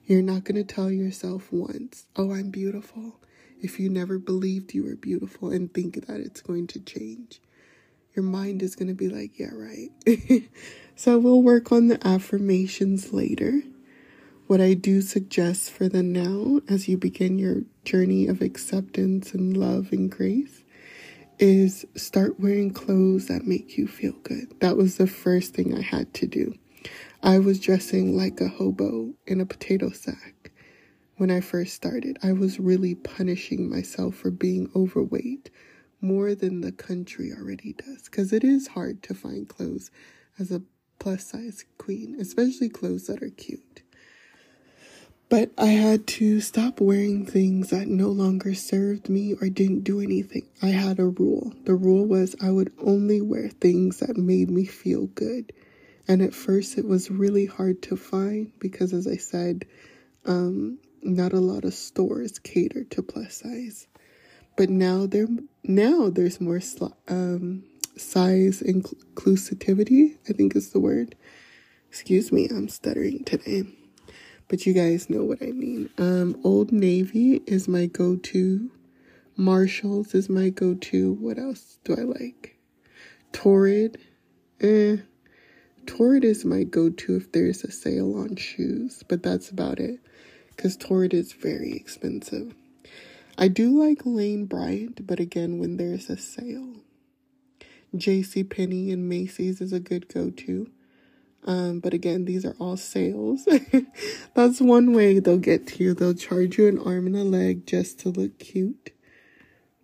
You're 0.07 0.23
not 0.23 0.45
going 0.45 0.55
to 0.55 0.75
tell 0.75 0.91
yourself 0.91 1.49
once, 1.51 2.07
oh, 2.15 2.33
I'm 2.33 2.51
beautiful 2.51 3.19
if 3.61 3.81
you 3.81 3.89
never 3.89 4.19
believed 4.19 4.75
you 4.75 4.85
were 4.85 4.95
beautiful 4.95 5.51
and 5.51 5.73
think 5.73 6.07
that 6.07 6.21
it's 6.21 6.41
going 6.41 6.69
to 6.69 6.81
change. 6.81 7.41
Your 8.15 8.25
mind 8.25 8.63
is 8.63 8.77
going 8.77 8.89
to 8.89 8.95
be 8.95 9.09
like, 9.09 9.39
yeah, 9.39 9.51
right. 9.53 9.91
so 10.97 11.19
we'll 11.19 11.43
work 11.43 11.73
on 11.73 11.89
the 11.89 12.07
affirmations 12.07 13.13
later. 13.13 13.63
What 14.47 14.61
I 14.61 14.75
do 14.75 15.01
suggest 15.03 15.73
for 15.73 15.89
the 15.89 16.05
now, 16.05 16.61
as 16.69 16.89
you 16.89 16.97
begin 16.97 17.37
your 17.37 17.63
journey 17.85 18.29
of 18.29 18.41
acceptance 18.41 19.35
and 19.35 19.57
love 19.57 19.91
and 19.91 20.09
grace, 20.09 20.63
is 21.39 21.85
start 21.97 22.41
wearing 22.41 22.73
clothes 22.73 23.29
that 23.29 23.47
make 23.47 23.77
you 23.77 23.87
feel 23.87 24.15
good. 24.23 24.59
That 24.61 24.77
was 24.77 24.97
the 24.97 25.07
first 25.07 25.55
thing 25.55 25.75
I 25.75 25.83
had 25.83 26.15
to 26.15 26.27
do. 26.27 26.55
I 27.23 27.39
was 27.39 27.61
dressing 27.61 28.17
like 28.17 28.41
a 28.41 28.49
hobo 28.49 29.15
in 29.27 29.41
a 29.41 29.47
potato 29.47 29.91
sack 29.91 30.53
when 31.17 31.31
I 31.31 31.41
first 31.41 31.75
started. 31.75 32.19
I 32.23 32.33
was 32.33 32.61
really 32.61 32.95
punishing 32.95 33.69
myself 33.69 34.15
for 34.15 34.31
being 34.31 34.71
overweight 34.75 35.51
more 36.01 36.35
than 36.35 36.61
the 36.61 36.73
country 36.73 37.33
already 37.33 37.73
does 37.73 38.05
because 38.05 38.33
it 38.33 38.45
is 38.45 38.69
hard 38.69 39.03
to 39.05 39.15
find 39.15 39.49
clothes 39.49 39.91
as 40.39 40.51
a 40.51 40.63
plus 40.99 41.27
size 41.27 41.65
queen, 41.79 42.17
especially 42.21 42.69
clothes 42.69 43.07
that 43.07 43.23
are 43.23 43.31
cute. 43.31 43.83
But 45.29 45.51
I 45.59 45.67
had 45.67 46.07
to 46.09 46.41
stop 46.41 46.81
wearing 46.81 47.27
things 47.27 47.71
that 47.71 47.89
no 47.89 48.09
longer 48.11 48.55
served 48.55 49.09
me 49.09 49.35
or 49.35 49.49
didn't 49.49 49.83
do 49.83 50.01
anything. 50.01 50.47
I 50.63 50.69
had 50.69 51.01
a 51.01 51.07
rule. 51.07 51.53
The 51.65 51.75
rule 51.75 52.07
was 52.07 52.37
I 52.41 52.53
would 52.53 52.73
only 52.79 53.21
wear 53.21 53.49
things 53.49 53.99
that 53.99 54.17
made 54.17 54.51
me 54.51 54.65
feel 54.67 55.07
good. 55.07 55.53
And 56.07 56.23
at 56.23 56.33
first, 56.33 56.79
it 56.79 56.85
was 56.85 57.11
really 57.11 57.47
hard 57.47 57.83
to 57.83 57.97
find 57.97 58.53
because, 58.61 58.93
as 58.93 59.09
I 59.09 59.17
said, 59.17 59.67
um, 60.25 60.79
not 61.03 61.33
a 61.33 61.41
lot 61.41 61.65
of 61.65 61.75
stores 61.75 62.39
cater 62.39 62.85
to 62.85 63.03
plus 63.03 63.39
size. 63.39 63.89
But 64.57 64.71
now 64.71 65.07
there 65.07 65.27
now 65.65 66.09
there's 66.09 66.41
more 66.41 66.61
um, 67.09 67.65
size 67.97 68.63
inclusivity. 68.63 70.19
I 70.29 70.33
think 70.33 70.55
is 70.55 70.71
the 70.71 70.81
word. 70.81 71.17
Excuse 71.89 72.31
me, 72.31 72.47
I'm 72.49 72.69
stuttering 72.69 73.25
today. 73.25 73.65
But 74.49 74.65
you 74.65 74.73
guys 74.73 75.11
know 75.11 75.25
what 75.25 75.43
I 75.43 75.53
mean. 75.53 75.91
Um, 75.99 76.41
Old 76.45 76.71
Navy 76.73 77.43
is 77.47 77.67
my 77.67 77.87
go-to. 77.87 78.71
Marshalls 79.37 80.15
is 80.15 80.29
my 80.29 80.51
go-to. 80.51 81.13
What 81.15 81.39
else 81.39 81.79
do 81.85 81.95
I 81.95 82.03
like? 82.03 82.57
Torrid. 83.33 83.99
Eh. 84.61 84.99
Torrid 85.87 86.25
is 86.25 86.45
my 86.45 86.63
go-to 86.63 87.17
if 87.17 87.33
there's 87.33 87.65
a 87.65 87.71
sale 87.71 88.17
on 88.17 88.37
shoes, 88.37 89.03
but 89.09 89.23
that's 89.23 89.51
about 89.51 89.79
it 89.79 90.01
because 90.57 90.77
Torrid 90.77 91.13
is 91.13 91.33
very 91.33 91.73
expensive. 91.73 92.55
I 93.39 93.49
do 93.49 93.79
like 93.79 94.07
Lane 94.07 94.47
Bryant, 94.47 95.07
but 95.07 95.21
again, 95.21 95.59
when 95.59 95.77
there's 95.77 96.09
a 96.09 96.17
sale. 96.17 96.77
J.C. 97.95 98.45
Penney 98.45 98.91
and 98.91 99.09
Macy's 99.09 99.61
is 99.61 99.73
a 99.73 99.81
good 99.81 100.09
go-to. 100.09 100.71
Um, 101.47 101.81
but 101.81 101.95
again, 101.95 102.25
these 102.25 102.45
are 102.45 102.57
all 102.59 102.77
sales. 102.77 103.49
That's 104.35 104.61
one 104.61 104.93
way 104.93 105.21
they'll 105.21 105.39
get 105.39 105.67
to 105.69 105.85
you. 105.85 105.95
They'll 105.95 106.15
charge 106.15 106.59
you 106.59 106.67
an 106.67 106.79
arm 106.79 107.07
and 107.07 107.17
a 107.17 107.25
leg 107.25 107.67
just 107.67 108.01
to 108.01 108.09
look 108.09 108.39
cute. 108.39 108.91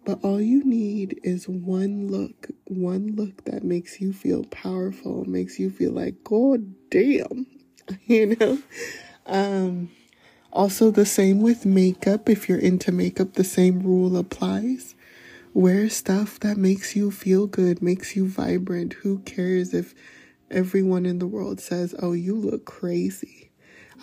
But 0.04 0.18
all 0.24 0.40
you 0.40 0.64
need 0.64 1.20
is 1.22 1.48
one 1.48 2.08
look, 2.08 2.48
one 2.64 3.14
look 3.14 3.44
that 3.44 3.62
makes 3.62 4.00
you 4.00 4.12
feel 4.12 4.44
powerful, 4.44 5.24
makes 5.24 5.60
you 5.60 5.70
feel 5.70 5.92
like, 5.92 6.24
God 6.24 6.74
damn, 6.90 7.46
you 8.06 8.34
know? 8.36 8.58
Um, 9.26 9.90
also, 10.52 10.90
the 10.90 11.06
same 11.06 11.40
with 11.40 11.64
makeup. 11.64 12.28
If 12.28 12.48
you're 12.48 12.58
into 12.58 12.90
makeup, 12.90 13.34
the 13.34 13.44
same 13.44 13.80
rule 13.80 14.16
applies. 14.16 14.96
Wear 15.54 15.88
stuff 15.88 16.40
that 16.40 16.56
makes 16.56 16.96
you 16.96 17.10
feel 17.10 17.46
good, 17.46 17.80
makes 17.80 18.16
you 18.16 18.26
vibrant. 18.26 18.94
Who 18.94 19.20
cares 19.20 19.72
if 19.72 19.94
everyone 20.52 21.06
in 21.06 21.18
the 21.18 21.26
world 21.26 21.60
says, 21.60 21.94
Oh, 22.00 22.12
you 22.12 22.34
look 22.34 22.64
crazy? 22.64 23.50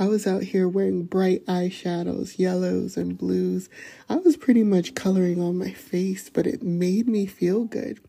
I 0.01 0.07
was 0.07 0.25
out 0.25 0.43
here 0.43 0.67
wearing 0.67 1.03
bright 1.03 1.45
eyeshadows, 1.45 2.39
yellows 2.39 2.95
and 2.95 3.17
blues. 3.17 3.69
I 4.07 4.15
was 4.15 4.37
pretty 4.37 4.63
much 4.63 4.95
coloring 4.95 5.41
on 5.41 5.57
my 5.57 5.71
face, 5.71 6.29
but 6.29 6.47
it 6.47 6.63
made 6.63 7.07
me 7.07 7.25
feel 7.25 7.65
good. 7.65 7.99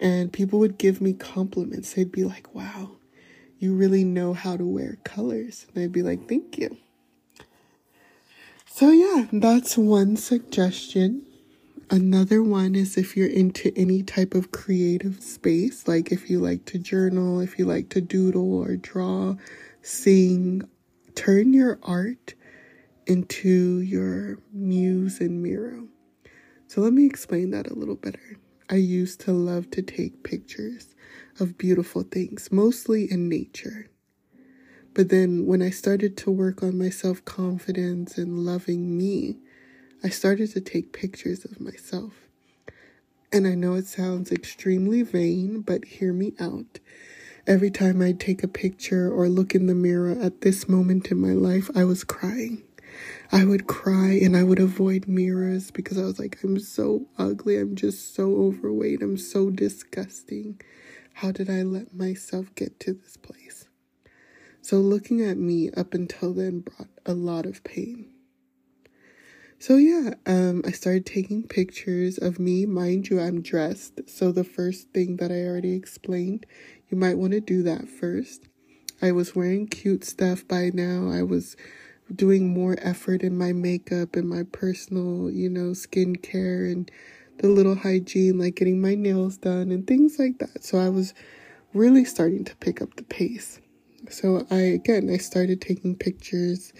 And 0.00 0.32
people 0.32 0.58
would 0.58 0.78
give 0.78 1.00
me 1.00 1.12
compliments. 1.12 1.92
They'd 1.92 2.10
be 2.10 2.24
like, 2.24 2.52
wow, 2.54 2.96
you 3.58 3.72
really 3.72 4.02
know 4.02 4.32
how 4.34 4.56
to 4.56 4.66
wear 4.66 4.98
colors. 5.04 5.66
And 5.72 5.84
I'd 5.84 5.92
be 5.92 6.02
like, 6.02 6.28
thank 6.28 6.58
you. 6.58 6.76
So, 8.66 8.90
yeah, 8.90 9.26
that's 9.32 9.78
one 9.78 10.16
suggestion. 10.16 11.24
Another 11.92 12.42
one 12.42 12.74
is 12.74 12.96
if 12.96 13.18
you're 13.18 13.28
into 13.28 13.70
any 13.76 14.02
type 14.02 14.32
of 14.32 14.50
creative 14.50 15.22
space, 15.22 15.86
like 15.86 16.10
if 16.10 16.30
you 16.30 16.40
like 16.40 16.64
to 16.64 16.78
journal, 16.78 17.38
if 17.38 17.58
you 17.58 17.66
like 17.66 17.90
to 17.90 18.00
doodle 18.00 18.54
or 18.54 18.76
draw, 18.76 19.34
sing, 19.82 20.62
turn 21.14 21.52
your 21.52 21.78
art 21.82 22.32
into 23.06 23.82
your 23.82 24.38
muse 24.54 25.20
and 25.20 25.42
mirror. 25.42 25.82
So 26.66 26.80
let 26.80 26.94
me 26.94 27.04
explain 27.04 27.50
that 27.50 27.70
a 27.70 27.74
little 27.74 27.96
better. 27.96 28.38
I 28.70 28.76
used 28.76 29.20
to 29.26 29.32
love 29.32 29.70
to 29.72 29.82
take 29.82 30.24
pictures 30.24 30.94
of 31.40 31.58
beautiful 31.58 32.04
things, 32.04 32.50
mostly 32.50 33.04
in 33.12 33.28
nature. 33.28 33.90
But 34.94 35.10
then 35.10 35.44
when 35.44 35.60
I 35.60 35.68
started 35.68 36.16
to 36.18 36.30
work 36.30 36.62
on 36.62 36.78
my 36.78 36.88
self 36.88 37.22
confidence 37.26 38.16
and 38.16 38.46
loving 38.46 38.96
me, 38.96 39.36
I 40.04 40.08
started 40.08 40.50
to 40.52 40.60
take 40.60 40.92
pictures 40.92 41.44
of 41.44 41.60
myself. 41.60 42.12
And 43.32 43.46
I 43.46 43.54
know 43.54 43.74
it 43.74 43.86
sounds 43.86 44.32
extremely 44.32 45.02
vain, 45.02 45.60
but 45.60 45.84
hear 45.84 46.12
me 46.12 46.34
out. 46.40 46.80
Every 47.46 47.70
time 47.70 48.02
I'd 48.02 48.18
take 48.18 48.42
a 48.42 48.48
picture 48.48 49.10
or 49.10 49.28
look 49.28 49.54
in 49.54 49.66
the 49.66 49.74
mirror 49.76 50.10
at 50.20 50.40
this 50.40 50.68
moment 50.68 51.12
in 51.12 51.20
my 51.20 51.32
life, 51.34 51.70
I 51.76 51.84
was 51.84 52.02
crying. 52.02 52.64
I 53.30 53.44
would 53.44 53.68
cry 53.68 54.18
and 54.22 54.36
I 54.36 54.42
would 54.42 54.58
avoid 54.58 55.06
mirrors 55.06 55.70
because 55.70 55.98
I 55.98 56.02
was 56.02 56.18
like, 56.18 56.38
I'm 56.42 56.58
so 56.58 57.06
ugly. 57.16 57.56
I'm 57.58 57.76
just 57.76 58.14
so 58.14 58.34
overweight. 58.36 59.02
I'm 59.02 59.16
so 59.16 59.50
disgusting. 59.50 60.60
How 61.14 61.30
did 61.30 61.48
I 61.48 61.62
let 61.62 61.94
myself 61.94 62.52
get 62.56 62.80
to 62.80 62.92
this 62.92 63.16
place? 63.16 63.68
So, 64.60 64.78
looking 64.78 65.22
at 65.22 65.38
me 65.38 65.70
up 65.70 65.94
until 65.94 66.34
then 66.34 66.60
brought 66.60 66.90
a 67.06 67.14
lot 67.14 67.46
of 67.46 67.64
pain. 67.64 68.11
So, 69.62 69.76
yeah, 69.76 70.14
um, 70.26 70.62
I 70.66 70.72
started 70.72 71.06
taking 71.06 71.44
pictures 71.44 72.18
of 72.18 72.40
me. 72.40 72.66
Mind 72.66 73.08
you, 73.08 73.20
I'm 73.20 73.42
dressed. 73.42 74.00
So, 74.10 74.32
the 74.32 74.42
first 74.42 74.88
thing 74.92 75.18
that 75.18 75.30
I 75.30 75.44
already 75.44 75.72
explained, 75.74 76.46
you 76.88 76.98
might 76.98 77.16
want 77.16 77.32
to 77.34 77.40
do 77.40 77.62
that 77.62 77.88
first. 77.88 78.48
I 79.00 79.12
was 79.12 79.36
wearing 79.36 79.68
cute 79.68 80.02
stuff 80.02 80.48
by 80.48 80.72
now. 80.74 81.12
I 81.12 81.22
was 81.22 81.56
doing 82.12 82.52
more 82.52 82.76
effort 82.82 83.22
in 83.22 83.38
my 83.38 83.52
makeup 83.52 84.16
and 84.16 84.28
my 84.28 84.42
personal, 84.50 85.30
you 85.30 85.48
know, 85.48 85.70
skincare 85.74 86.72
and 86.72 86.90
the 87.38 87.46
little 87.46 87.76
hygiene, 87.76 88.40
like 88.40 88.56
getting 88.56 88.80
my 88.80 88.96
nails 88.96 89.36
done 89.36 89.70
and 89.70 89.86
things 89.86 90.18
like 90.18 90.40
that. 90.40 90.64
So 90.64 90.78
I 90.78 90.88
was 90.88 91.14
really 91.72 92.04
starting 92.04 92.44
to 92.46 92.56
pick 92.56 92.82
up 92.82 92.96
the 92.96 93.04
pace. 93.04 93.60
So 94.10 94.44
I 94.50 94.56
again 94.56 95.08
I 95.08 95.18
started 95.18 95.60
taking 95.60 95.94
pictures 95.94 96.72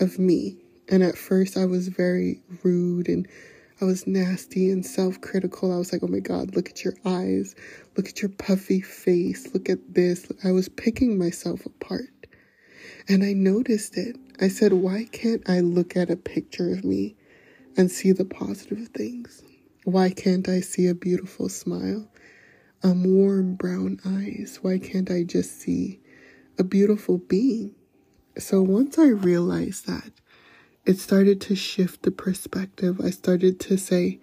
of 0.00 0.18
me. 0.18 0.56
And 0.90 1.02
at 1.02 1.16
first 1.16 1.56
I 1.56 1.64
was 1.64 1.88
very 1.88 2.42
rude 2.62 3.08
and 3.08 3.26
I 3.80 3.84
was 3.84 4.06
nasty 4.06 4.70
and 4.70 4.84
self-critical. 4.84 5.72
I 5.72 5.78
was 5.78 5.92
like, 5.92 6.02
"Oh 6.02 6.08
my 6.08 6.20
god, 6.20 6.54
look 6.54 6.68
at 6.68 6.84
your 6.84 6.94
eyes. 7.04 7.54
Look 7.96 8.08
at 8.08 8.20
your 8.20 8.28
puffy 8.28 8.80
face. 8.80 9.54
Look 9.54 9.70
at 9.70 9.94
this." 9.94 10.26
I 10.44 10.52
was 10.52 10.68
picking 10.68 11.16
myself 11.16 11.64
apart. 11.64 12.26
And 13.08 13.24
I 13.24 13.32
noticed 13.32 13.96
it. 13.96 14.16
I 14.40 14.48
said, 14.48 14.72
"Why 14.72 15.04
can't 15.04 15.48
I 15.48 15.60
look 15.60 15.96
at 15.96 16.10
a 16.10 16.16
picture 16.16 16.70
of 16.72 16.84
me 16.84 17.16
and 17.76 17.90
see 17.90 18.12
the 18.12 18.26
positive 18.26 18.88
things? 18.88 19.42
Why 19.84 20.10
can't 20.10 20.48
I 20.48 20.60
see 20.60 20.86
a 20.88 20.94
beautiful 20.94 21.48
smile? 21.48 22.10
Um, 22.82 23.04
warm 23.04 23.54
brown 23.54 24.00
eyes. 24.04 24.58
Why 24.60 24.78
can't 24.78 25.10
I 25.10 25.22
just 25.22 25.58
see 25.60 26.00
a 26.60 26.64
beautiful 26.64 27.16
being. 27.16 27.74
So 28.38 28.60
once 28.60 28.98
I 28.98 29.06
realized 29.06 29.86
that, 29.86 30.12
it 30.90 30.98
started 30.98 31.40
to 31.40 31.54
shift 31.54 32.02
the 32.02 32.10
perspective. 32.10 33.00
I 33.00 33.10
started 33.10 33.60
to 33.60 33.78
say, 33.78 34.18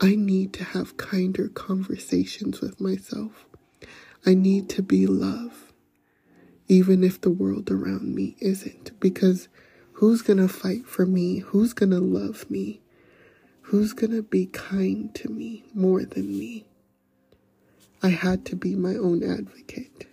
I 0.00 0.14
need 0.14 0.52
to 0.52 0.62
have 0.62 0.96
kinder 0.96 1.48
conversations 1.48 2.60
with 2.60 2.80
myself. 2.80 3.44
I 4.24 4.34
need 4.34 4.68
to 4.68 4.82
be 4.82 5.08
love, 5.08 5.72
even 6.68 7.02
if 7.02 7.20
the 7.20 7.30
world 7.30 7.72
around 7.72 8.14
me 8.14 8.36
isn't. 8.38 8.92
Because 9.00 9.48
who's 9.94 10.22
going 10.22 10.38
to 10.38 10.46
fight 10.46 10.86
for 10.86 11.06
me? 11.06 11.40
Who's 11.40 11.72
going 11.72 11.90
to 11.90 11.98
love 11.98 12.48
me? 12.48 12.82
Who's 13.62 13.92
going 13.92 14.12
to 14.12 14.22
be 14.22 14.46
kind 14.46 15.12
to 15.16 15.28
me 15.28 15.64
more 15.74 16.04
than 16.04 16.38
me? 16.38 16.66
I 18.00 18.10
had 18.10 18.44
to 18.44 18.54
be 18.54 18.76
my 18.76 18.94
own 18.94 19.24
advocate. 19.24 20.06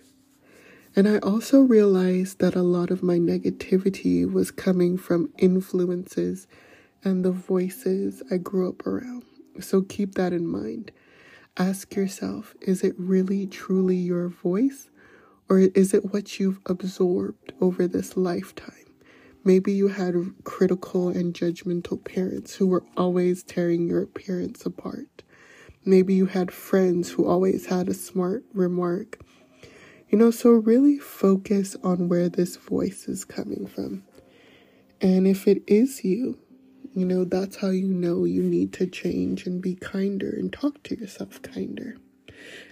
And 0.96 1.08
I 1.08 1.18
also 1.18 1.60
realized 1.60 2.38
that 2.38 2.54
a 2.54 2.62
lot 2.62 2.90
of 2.90 3.02
my 3.02 3.18
negativity 3.18 4.30
was 4.30 4.52
coming 4.52 4.96
from 4.96 5.30
influences 5.38 6.46
and 7.02 7.24
the 7.24 7.32
voices 7.32 8.22
I 8.30 8.36
grew 8.36 8.68
up 8.68 8.86
around. 8.86 9.24
So 9.58 9.82
keep 9.82 10.14
that 10.14 10.32
in 10.32 10.46
mind. 10.46 10.92
Ask 11.56 11.96
yourself 11.96 12.54
is 12.60 12.84
it 12.84 12.94
really 12.96 13.46
truly 13.46 13.96
your 13.96 14.28
voice 14.28 14.88
or 15.48 15.58
is 15.58 15.94
it 15.94 16.12
what 16.12 16.38
you've 16.38 16.60
absorbed 16.66 17.52
over 17.60 17.88
this 17.88 18.16
lifetime? 18.16 18.70
Maybe 19.44 19.72
you 19.72 19.88
had 19.88 20.14
critical 20.44 21.08
and 21.08 21.34
judgmental 21.34 22.02
parents 22.02 22.54
who 22.54 22.68
were 22.68 22.84
always 22.96 23.42
tearing 23.42 23.88
your 23.88 24.02
appearance 24.02 24.64
apart. 24.64 25.24
Maybe 25.84 26.14
you 26.14 26.26
had 26.26 26.52
friends 26.52 27.10
who 27.10 27.26
always 27.26 27.66
had 27.66 27.88
a 27.88 27.94
smart 27.94 28.44
remark 28.54 29.18
you 30.14 30.20
know, 30.20 30.30
so 30.30 30.52
really 30.52 30.96
focus 30.96 31.76
on 31.82 32.08
where 32.08 32.28
this 32.28 32.54
voice 32.54 33.08
is 33.08 33.24
coming 33.24 33.66
from. 33.66 34.04
And 35.00 35.26
if 35.26 35.48
it 35.48 35.64
is 35.66 36.04
you, 36.04 36.38
you 36.94 37.04
know, 37.04 37.24
that's 37.24 37.56
how 37.56 37.70
you 37.70 37.88
know 37.88 38.22
you 38.22 38.44
need 38.44 38.72
to 38.74 38.86
change 38.86 39.44
and 39.44 39.60
be 39.60 39.74
kinder 39.74 40.30
and 40.30 40.52
talk 40.52 40.84
to 40.84 40.96
yourself 40.96 41.42
kinder. 41.42 41.96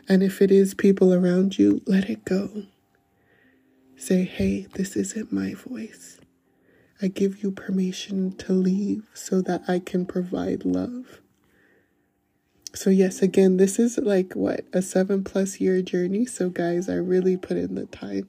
And 0.08 0.22
if 0.22 0.40
it 0.40 0.52
is 0.52 0.72
people 0.72 1.12
around 1.12 1.58
you, 1.58 1.82
let 1.84 2.08
it 2.08 2.24
go. 2.24 2.62
Say, 3.96 4.22
hey, 4.22 4.68
this 4.74 4.94
isn't 4.94 5.32
my 5.32 5.54
voice. 5.54 6.20
I 7.02 7.08
give 7.08 7.42
you 7.42 7.50
permission 7.50 8.36
to 8.36 8.52
leave 8.52 9.02
so 9.14 9.42
that 9.42 9.64
I 9.66 9.80
can 9.80 10.06
provide 10.06 10.64
love. 10.64 11.21
So, 12.74 12.88
yes, 12.88 13.20
again, 13.20 13.58
this 13.58 13.78
is 13.78 13.98
like 13.98 14.32
what 14.34 14.64
a 14.72 14.80
seven 14.80 15.24
plus 15.24 15.60
year 15.60 15.82
journey. 15.82 16.24
So, 16.24 16.48
guys, 16.48 16.88
I 16.88 16.94
really 16.94 17.36
put 17.36 17.58
in 17.58 17.74
the 17.74 17.86
time, 17.86 18.28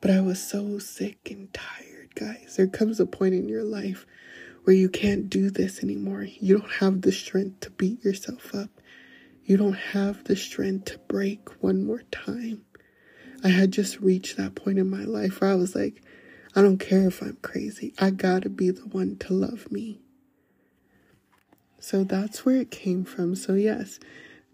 but 0.00 0.10
I 0.10 0.20
was 0.20 0.42
so 0.42 0.78
sick 0.78 1.30
and 1.30 1.52
tired, 1.54 2.14
guys. 2.16 2.56
There 2.56 2.66
comes 2.66 2.98
a 2.98 3.06
point 3.06 3.34
in 3.34 3.48
your 3.48 3.62
life 3.62 4.04
where 4.64 4.74
you 4.74 4.88
can't 4.88 5.30
do 5.30 5.48
this 5.48 5.82
anymore. 5.82 6.24
You 6.24 6.58
don't 6.58 6.72
have 6.72 7.02
the 7.02 7.12
strength 7.12 7.60
to 7.60 7.70
beat 7.70 8.04
yourself 8.04 8.54
up, 8.54 8.70
you 9.44 9.56
don't 9.56 9.78
have 9.78 10.24
the 10.24 10.36
strength 10.36 10.86
to 10.86 10.98
break 10.98 11.62
one 11.62 11.84
more 11.84 12.02
time. 12.10 12.64
I 13.44 13.48
had 13.48 13.70
just 13.70 14.00
reached 14.00 14.36
that 14.36 14.56
point 14.56 14.78
in 14.78 14.90
my 14.90 15.04
life 15.04 15.40
where 15.40 15.50
I 15.50 15.54
was 15.54 15.76
like, 15.76 16.02
I 16.56 16.62
don't 16.62 16.78
care 16.78 17.06
if 17.06 17.22
I'm 17.22 17.38
crazy. 17.42 17.94
I 17.98 18.10
gotta 18.10 18.48
be 18.48 18.70
the 18.70 18.86
one 18.88 19.16
to 19.18 19.32
love 19.32 19.70
me. 19.70 20.00
So 21.78 22.04
that's 22.04 22.44
where 22.44 22.56
it 22.56 22.70
came 22.70 23.04
from. 23.04 23.34
So, 23.34 23.54
yes, 23.54 24.00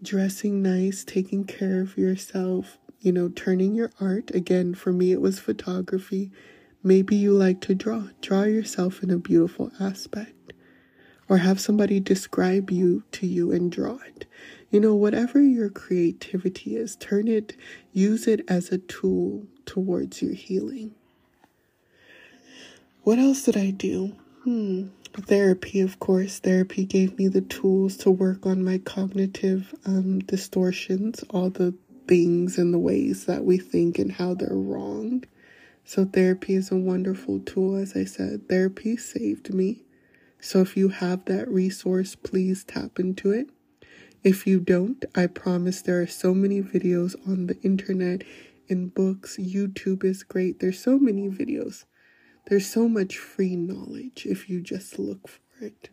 dressing 0.01 0.61
nice, 0.61 1.03
taking 1.03 1.43
care 1.43 1.81
of 1.81 1.97
yourself, 1.97 2.77
you 2.99 3.11
know, 3.11 3.29
turning 3.29 3.75
your 3.75 3.91
art. 3.99 4.31
Again, 4.33 4.75
for 4.75 4.91
me, 4.91 5.11
it 5.11 5.21
was 5.21 5.39
photography. 5.39 6.31
Maybe 6.83 7.15
you 7.15 7.33
like 7.33 7.61
to 7.61 7.73
draw. 7.75 8.09
Draw 8.21 8.43
yourself 8.43 9.01
in 9.01 9.09
a 9.09 9.17
beautiful 9.17 9.71
aspect. 9.79 10.53
Or 11.27 11.37
have 11.37 11.59
somebody 11.59 11.99
describe 11.99 12.69
you 12.69 13.03
to 13.13 13.25
you 13.25 13.51
and 13.51 13.71
draw 13.71 13.97
it. 14.05 14.27
You 14.69 14.79
know, 14.79 14.93
whatever 14.93 15.41
your 15.41 15.69
creativity 15.69 16.75
is, 16.75 16.95
turn 16.95 17.27
it, 17.27 17.55
use 17.91 18.27
it 18.27 18.41
as 18.47 18.71
a 18.71 18.77
tool 18.77 19.47
towards 19.65 20.21
your 20.21 20.33
healing. 20.33 20.93
What 23.01 23.17
else 23.17 23.43
did 23.43 23.57
I 23.57 23.71
do? 23.71 24.15
Hmm 24.43 24.89
therapy, 25.17 25.81
of 25.81 25.99
course. 25.99 26.39
Therapy 26.39 26.85
gave 26.85 27.17
me 27.17 27.27
the 27.27 27.41
tools 27.41 27.97
to 27.97 28.11
work 28.11 28.45
on 28.45 28.63
my 28.63 28.77
cognitive 28.79 29.73
um, 29.85 30.19
distortions, 30.19 31.23
all 31.29 31.49
the 31.49 31.73
things 32.07 32.57
and 32.57 32.73
the 32.73 32.79
ways 32.79 33.25
that 33.25 33.43
we 33.43 33.57
think 33.57 33.97
and 33.99 34.11
how 34.11 34.33
they're 34.33 34.53
wrong. 34.53 35.23
So, 35.83 36.05
therapy 36.05 36.55
is 36.55 36.71
a 36.71 36.77
wonderful 36.77 37.39
tool, 37.39 37.75
as 37.75 37.95
I 37.95 38.05
said. 38.05 38.49
Therapy 38.49 38.97
saved 38.97 39.53
me. 39.53 39.83
So, 40.39 40.61
if 40.61 40.75
you 40.75 40.89
have 40.89 41.25
that 41.25 41.47
resource, 41.47 42.15
please 42.15 42.63
tap 42.63 42.99
into 42.99 43.31
it. 43.31 43.49
If 44.23 44.47
you 44.47 44.59
don't, 44.59 45.03
I 45.13 45.27
promise 45.27 45.81
there 45.81 46.01
are 46.01 46.07
so 46.07 46.33
many 46.33 46.61
videos 46.61 47.15
on 47.27 47.47
the 47.47 47.59
internet, 47.61 48.23
in 48.67 48.87
books. 48.89 49.37
YouTube 49.37 50.03
is 50.03 50.23
great. 50.23 50.59
There's 50.59 50.79
so 50.79 50.97
many 50.97 51.29
videos 51.29 51.85
There's 52.47 52.67
so 52.67 52.87
much 52.87 53.17
free 53.17 53.55
knowledge 53.55 54.25
if 54.25 54.49
you 54.49 54.61
just 54.61 54.99
look 54.99 55.27
for 55.27 55.65
it. 55.65 55.89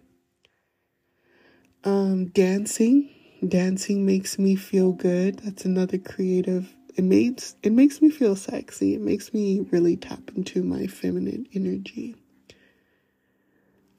Um, 1.85 2.27
dancing. 2.27 3.11
Dancing 3.47 4.07
makes 4.07 4.39
me 4.39 4.55
feel 4.55 4.93
good. 4.93 5.41
That's 5.41 5.65
another 5.65 5.99
creative. 5.99 6.73
It 6.95 7.05
makes 7.05 7.57
it 7.63 7.73
makes 7.73 8.03
me 8.03 8.11
feel 8.11 8.37
sexy. 8.37 8.95
It 8.95 9.01
makes 9.01 9.33
me 9.33 9.61
really 9.71 9.97
tap 9.97 10.31
into 10.37 10.63
my 10.63 10.87
feminine 10.87 11.47
energy. 11.55 12.17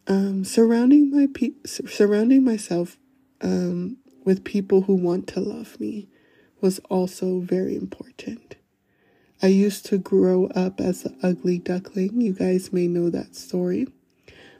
Um, 0.07 0.45
surrounding 0.45 1.11
my 1.11 1.27
pe- 1.33 1.55
surrounding 1.65 2.43
myself 2.43 2.97
um, 3.41 3.97
with 4.25 4.43
people 4.43 4.81
who 4.83 4.95
want 4.95 5.27
to 5.27 5.39
love 5.39 5.79
me 5.79 6.07
was 6.61 6.79
also 6.89 7.39
very 7.39 7.75
important. 7.75 8.55
I 9.43 9.47
used 9.47 9.85
to 9.87 9.97
grow 9.97 10.45
up 10.55 10.79
as 10.79 11.03
an 11.03 11.17
ugly 11.21 11.59
duckling. 11.59 12.21
You 12.21 12.31
guys 12.31 12.71
may 12.71 12.87
know 12.87 13.09
that 13.09 13.35
story. 13.35 13.89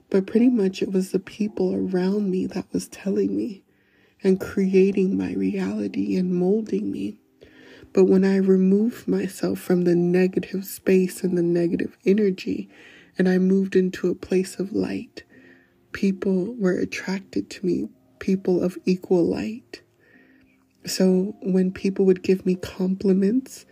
But 0.10 0.28
pretty 0.28 0.50
much 0.50 0.82
it 0.82 0.92
was 0.92 1.14
the 1.14 1.20
people 1.20 1.74
around 1.74 2.30
me 2.30 2.48
that 2.48 2.66
was 2.74 2.90
telling 2.90 3.38
me 3.38 3.64
and 4.22 4.42
creating 4.42 5.18
my 5.18 5.32
reality 5.36 6.18
and 6.18 6.36
molding 6.36 6.92
me. 6.92 7.16
But 7.94 8.06
when 8.06 8.26
I 8.26 8.36
removed 8.36 9.08
myself 9.08 9.58
from 9.58 9.86
the 9.86 9.96
negative 9.96 10.66
space 10.66 11.24
and 11.24 11.38
the 11.38 11.44
negative 11.44 11.98
energy, 12.06 12.70
and 13.18 13.30
I 13.30 13.38
moved 13.38 13.78
into 13.78 14.10
a 14.10 14.16
place 14.16 14.60
of 14.60 14.74
light, 14.74 15.24
people 15.94 16.56
were 16.56 16.78
attracted 16.78 17.50
to 17.52 17.66
me, 17.66 17.88
people 18.20 18.62
of 18.62 18.78
equal 18.84 19.24
light. 19.24 19.82
So 20.86 21.38
when 21.42 21.72
people 21.72 22.04
would 22.04 22.22
give 22.22 22.46
me 22.46 22.56
compliments, 22.56 23.66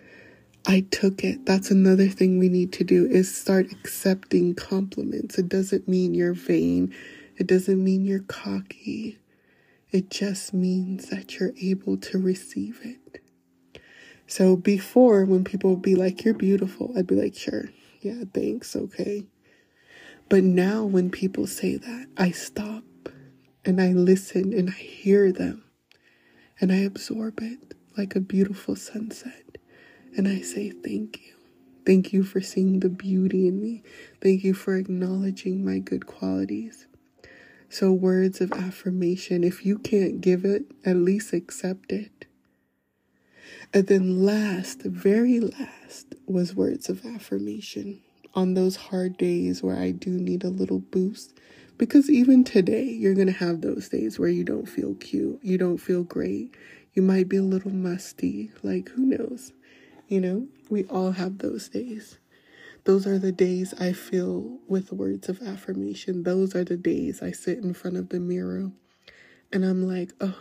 I 0.65 0.81
took 0.91 1.23
it. 1.23 1.45
That's 1.45 1.71
another 1.71 2.07
thing 2.07 2.39
we 2.39 2.49
need 2.49 2.73
to 2.73 2.83
do 2.83 3.05
is 3.07 3.35
start 3.35 3.71
accepting 3.71 4.55
compliments. 4.55 5.37
It 5.37 5.49
doesn't 5.49 5.87
mean 5.87 6.13
you're 6.13 6.33
vain. 6.33 6.93
It 7.37 7.47
doesn't 7.47 7.83
mean 7.83 8.05
you're 8.05 8.19
cocky. 8.21 9.19
It 9.91 10.09
just 10.09 10.53
means 10.53 11.09
that 11.09 11.39
you're 11.39 11.53
able 11.61 11.97
to 11.97 12.19
receive 12.19 12.79
it. 12.83 13.21
So 14.27 14.55
before 14.55 15.25
when 15.25 15.43
people 15.43 15.71
would 15.71 15.81
be 15.81 15.95
like, 15.95 16.23
you're 16.23 16.33
beautiful, 16.33 16.93
I'd 16.97 17.07
be 17.07 17.15
like, 17.15 17.35
sure. 17.35 17.65
Yeah, 18.01 18.23
thanks. 18.33 18.75
Okay. 18.75 19.25
But 20.29 20.43
now 20.43 20.83
when 20.85 21.11
people 21.11 21.47
say 21.47 21.77
that, 21.77 22.07
I 22.17 22.31
stop 22.31 22.83
and 23.65 23.81
I 23.81 23.89
listen 23.89 24.53
and 24.53 24.69
I 24.69 24.73
hear 24.73 25.31
them 25.31 25.63
and 26.61 26.71
I 26.71 26.77
absorb 26.77 27.41
it 27.41 27.75
like 27.97 28.15
a 28.15 28.21
beautiful 28.21 28.75
sunset. 28.75 29.59
And 30.17 30.27
I 30.27 30.41
say, 30.41 30.71
Thank 30.71 31.21
you. 31.25 31.33
Thank 31.85 32.13
you 32.13 32.23
for 32.23 32.41
seeing 32.41 32.79
the 32.79 32.89
beauty 32.89 33.47
in 33.47 33.61
me. 33.61 33.83
Thank 34.21 34.43
you 34.43 34.53
for 34.53 34.75
acknowledging 34.75 35.65
my 35.65 35.79
good 35.79 36.05
qualities. 36.05 36.85
So, 37.69 37.91
words 37.91 38.41
of 38.41 38.51
affirmation, 38.51 39.43
if 39.43 39.65
you 39.65 39.79
can't 39.79 40.21
give 40.21 40.45
it, 40.45 40.65
at 40.85 40.97
least 40.97 41.33
accept 41.33 41.91
it. 41.91 42.25
And 43.73 43.87
then, 43.87 44.25
last, 44.25 44.83
very 44.83 45.39
last, 45.39 46.15
was 46.27 46.53
words 46.55 46.89
of 46.89 47.05
affirmation 47.05 48.01
on 48.35 48.53
those 48.53 48.75
hard 48.75 49.17
days 49.17 49.63
where 49.63 49.77
I 49.77 49.91
do 49.91 50.11
need 50.11 50.43
a 50.43 50.49
little 50.49 50.79
boost. 50.79 51.33
Because 51.77 52.09
even 52.09 52.43
today, 52.43 52.83
you're 52.83 53.15
going 53.15 53.27
to 53.27 53.33
have 53.33 53.61
those 53.61 53.89
days 53.89 54.19
where 54.19 54.29
you 54.29 54.43
don't 54.43 54.69
feel 54.69 54.93
cute, 54.95 55.39
you 55.41 55.57
don't 55.57 55.77
feel 55.79 56.03
great, 56.03 56.53
you 56.93 57.01
might 57.01 57.29
be 57.29 57.37
a 57.37 57.43
little 57.43 57.71
musty. 57.71 58.51
Like, 58.63 58.89
who 58.89 59.05
knows? 59.05 59.53
You 60.11 60.19
know, 60.19 60.47
we 60.69 60.83
all 60.87 61.11
have 61.11 61.37
those 61.37 61.69
days. 61.69 62.19
Those 62.83 63.07
are 63.07 63.17
the 63.17 63.31
days 63.31 63.73
I 63.79 63.93
feel 63.93 64.59
with 64.67 64.91
words 64.91 65.29
of 65.29 65.41
affirmation. 65.41 66.23
Those 66.23 66.53
are 66.53 66.65
the 66.65 66.75
days 66.75 67.21
I 67.21 67.31
sit 67.31 67.59
in 67.59 67.73
front 67.73 67.95
of 67.95 68.09
the 68.09 68.19
mirror 68.19 68.71
and 69.53 69.63
I'm 69.63 69.87
like, 69.87 70.11
oh, 70.19 70.35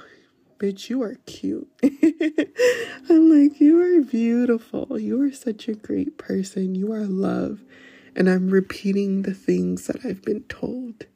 bitch, 0.58 0.90
you 0.90 1.04
are 1.04 1.14
cute. 1.24 1.68
I'm 1.84 3.30
like, 3.30 3.60
you 3.60 3.80
are 3.80 4.02
beautiful. 4.02 4.98
You 4.98 5.22
are 5.22 5.32
such 5.32 5.68
a 5.68 5.74
great 5.74 6.18
person. 6.18 6.74
You 6.74 6.92
are 6.92 7.06
love. 7.06 7.60
And 8.16 8.28
I'm 8.28 8.50
repeating 8.50 9.22
the 9.22 9.34
things 9.34 9.86
that 9.86 10.04
I've 10.04 10.22
been 10.22 10.42
told. 10.48 11.06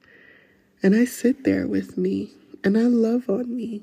And 0.81 0.95
I 0.95 1.07
sit 1.07 1.43
there 1.43 1.67
with 1.67 1.99
me 1.99 2.31
and 2.63 2.79
I 2.79 2.83
love 2.83 3.29
on 3.29 3.57
me. 3.57 3.83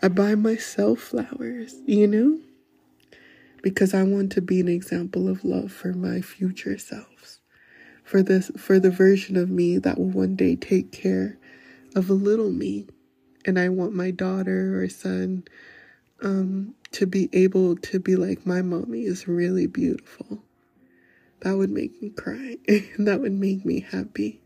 I 0.00 0.08
buy 0.08 0.34
myself 0.34 0.98
flowers, 1.00 1.74
you 1.84 2.06
know? 2.06 2.38
Because 3.62 3.94
I 3.94 4.02
want 4.02 4.32
to 4.32 4.40
be 4.40 4.60
an 4.60 4.68
example 4.68 5.28
of 5.28 5.44
love 5.44 5.72
for 5.72 5.92
my 5.92 6.20
future 6.20 6.78
selves. 6.78 7.40
For 8.04 8.22
this 8.22 8.50
for 8.56 8.78
the 8.80 8.90
version 8.90 9.36
of 9.36 9.50
me 9.50 9.78
that 9.78 9.98
will 9.98 10.10
one 10.10 10.34
day 10.34 10.56
take 10.56 10.92
care 10.92 11.38
of 11.94 12.08
a 12.08 12.14
little 12.14 12.50
me. 12.50 12.86
And 13.44 13.58
I 13.58 13.68
want 13.68 13.94
my 13.94 14.10
daughter 14.10 14.82
or 14.82 14.88
son 14.88 15.44
um, 16.22 16.74
to 16.92 17.06
be 17.06 17.28
able 17.32 17.76
to 17.76 18.00
be 18.00 18.16
like 18.16 18.46
my 18.46 18.62
mommy 18.62 19.02
is 19.02 19.28
really 19.28 19.66
beautiful. 19.66 20.42
That 21.40 21.56
would 21.56 21.70
make 21.70 22.02
me 22.02 22.10
cry. 22.10 22.56
that 22.98 23.20
would 23.20 23.32
make 23.32 23.64
me 23.64 23.80
happy. 23.80 24.40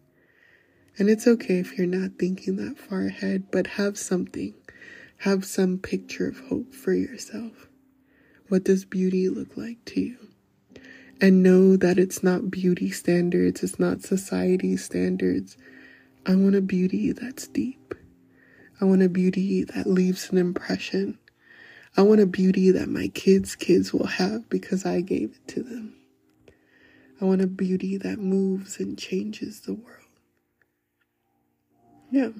And 0.98 1.08
it's 1.08 1.26
okay 1.26 1.58
if 1.58 1.78
you're 1.78 1.86
not 1.86 2.18
thinking 2.18 2.56
that 2.56 2.78
far 2.78 3.06
ahead, 3.06 3.50
but 3.50 3.66
have 3.66 3.96
something. 3.98 4.54
Have 5.18 5.44
some 5.44 5.78
picture 5.78 6.28
of 6.28 6.40
hope 6.48 6.74
for 6.74 6.92
yourself. 6.92 7.68
What 8.52 8.64
does 8.64 8.84
beauty 8.84 9.30
look 9.30 9.56
like 9.56 9.82
to 9.86 10.00
you? 10.02 10.18
And 11.22 11.42
know 11.42 11.74
that 11.78 11.98
it's 11.98 12.22
not 12.22 12.50
beauty 12.50 12.90
standards, 12.90 13.62
it's 13.62 13.78
not 13.78 14.02
society 14.02 14.76
standards. 14.76 15.56
I 16.26 16.34
want 16.34 16.54
a 16.56 16.60
beauty 16.60 17.12
that's 17.12 17.46
deep. 17.46 17.94
I 18.78 18.84
want 18.84 19.00
a 19.00 19.08
beauty 19.08 19.64
that 19.64 19.86
leaves 19.86 20.28
an 20.28 20.36
impression. 20.36 21.18
I 21.96 22.02
want 22.02 22.20
a 22.20 22.26
beauty 22.26 22.70
that 22.70 22.90
my 22.90 23.08
kids' 23.08 23.56
kids 23.56 23.94
will 23.94 24.04
have 24.04 24.46
because 24.50 24.84
I 24.84 25.00
gave 25.00 25.30
it 25.30 25.48
to 25.54 25.62
them. 25.62 25.94
I 27.22 27.24
want 27.24 27.40
a 27.40 27.46
beauty 27.46 27.96
that 27.96 28.18
moves 28.18 28.78
and 28.78 28.98
changes 28.98 29.60
the 29.60 29.72
world. 29.72 30.04
Yeah. 32.10 32.32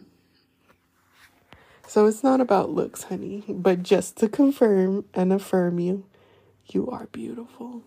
So 1.93 2.07
it's 2.07 2.25
not 2.25 2.41
about 2.41 2.71
looks, 2.71 3.03
honey, 3.03 3.45
but 3.47 3.83
just 3.83 4.17
to 4.17 4.27
confirm 4.27 5.05
and 5.13 5.31
affirm 5.31 5.79
you, 5.79 6.07
you 6.69 6.89
are 6.89 7.05
beautiful. 7.13 7.83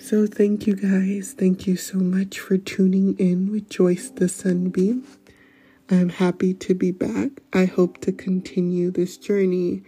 So 0.00 0.26
thank 0.26 0.66
you 0.66 0.74
guys. 0.74 1.34
Thank 1.38 1.66
you 1.66 1.76
so 1.76 1.98
much 1.98 2.40
for 2.40 2.56
tuning 2.56 3.14
in 3.18 3.52
with 3.52 3.68
Joyce 3.68 4.08
the 4.08 4.26
Sunbeam. 4.26 5.06
I'm 5.90 6.08
happy 6.08 6.54
to 6.54 6.74
be 6.74 6.90
back. 6.90 7.42
I 7.52 7.66
hope 7.66 8.00
to 8.00 8.12
continue 8.12 8.90
this 8.90 9.18
journey. 9.18 9.82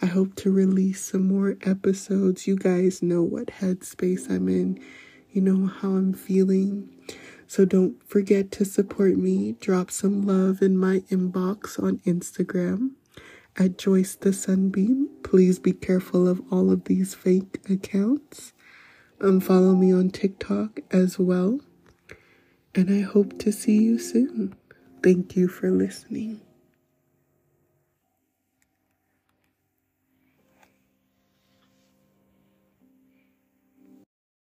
I 0.00 0.06
hope 0.06 0.34
to 0.36 0.50
release 0.50 1.04
some 1.04 1.28
more 1.28 1.58
episodes. 1.60 2.46
You 2.46 2.56
guys 2.56 3.02
know 3.02 3.22
what 3.22 3.48
headspace 3.48 4.30
I'm 4.30 4.48
in. 4.48 4.80
You 5.30 5.42
know 5.42 5.66
how 5.66 5.90
I'm 5.90 6.14
feeling. 6.14 6.88
So 7.48 7.64
don't 7.64 7.96
forget 8.06 8.52
to 8.52 8.64
support 8.66 9.16
me. 9.16 9.52
Drop 9.52 9.90
some 9.90 10.26
love 10.26 10.60
in 10.60 10.76
my 10.76 11.00
inbox 11.10 11.82
on 11.82 11.98
Instagram 12.00 12.90
at 13.56 13.78
Joyce 13.78 14.14
the 14.16 14.34
Sunbeam. 14.34 15.08
Please 15.22 15.58
be 15.58 15.72
careful 15.72 16.28
of 16.28 16.42
all 16.52 16.70
of 16.70 16.84
these 16.84 17.14
fake 17.14 17.58
accounts. 17.68 18.52
Um, 19.20 19.40
follow 19.40 19.74
me 19.74 19.92
on 19.92 20.10
TikTok 20.10 20.80
as 20.90 21.18
well. 21.18 21.60
And 22.74 22.90
I 22.90 23.00
hope 23.00 23.38
to 23.40 23.50
see 23.50 23.82
you 23.82 23.98
soon. 23.98 24.54
Thank 25.02 25.34
you 25.34 25.48
for 25.48 25.70
listening. 25.70 26.42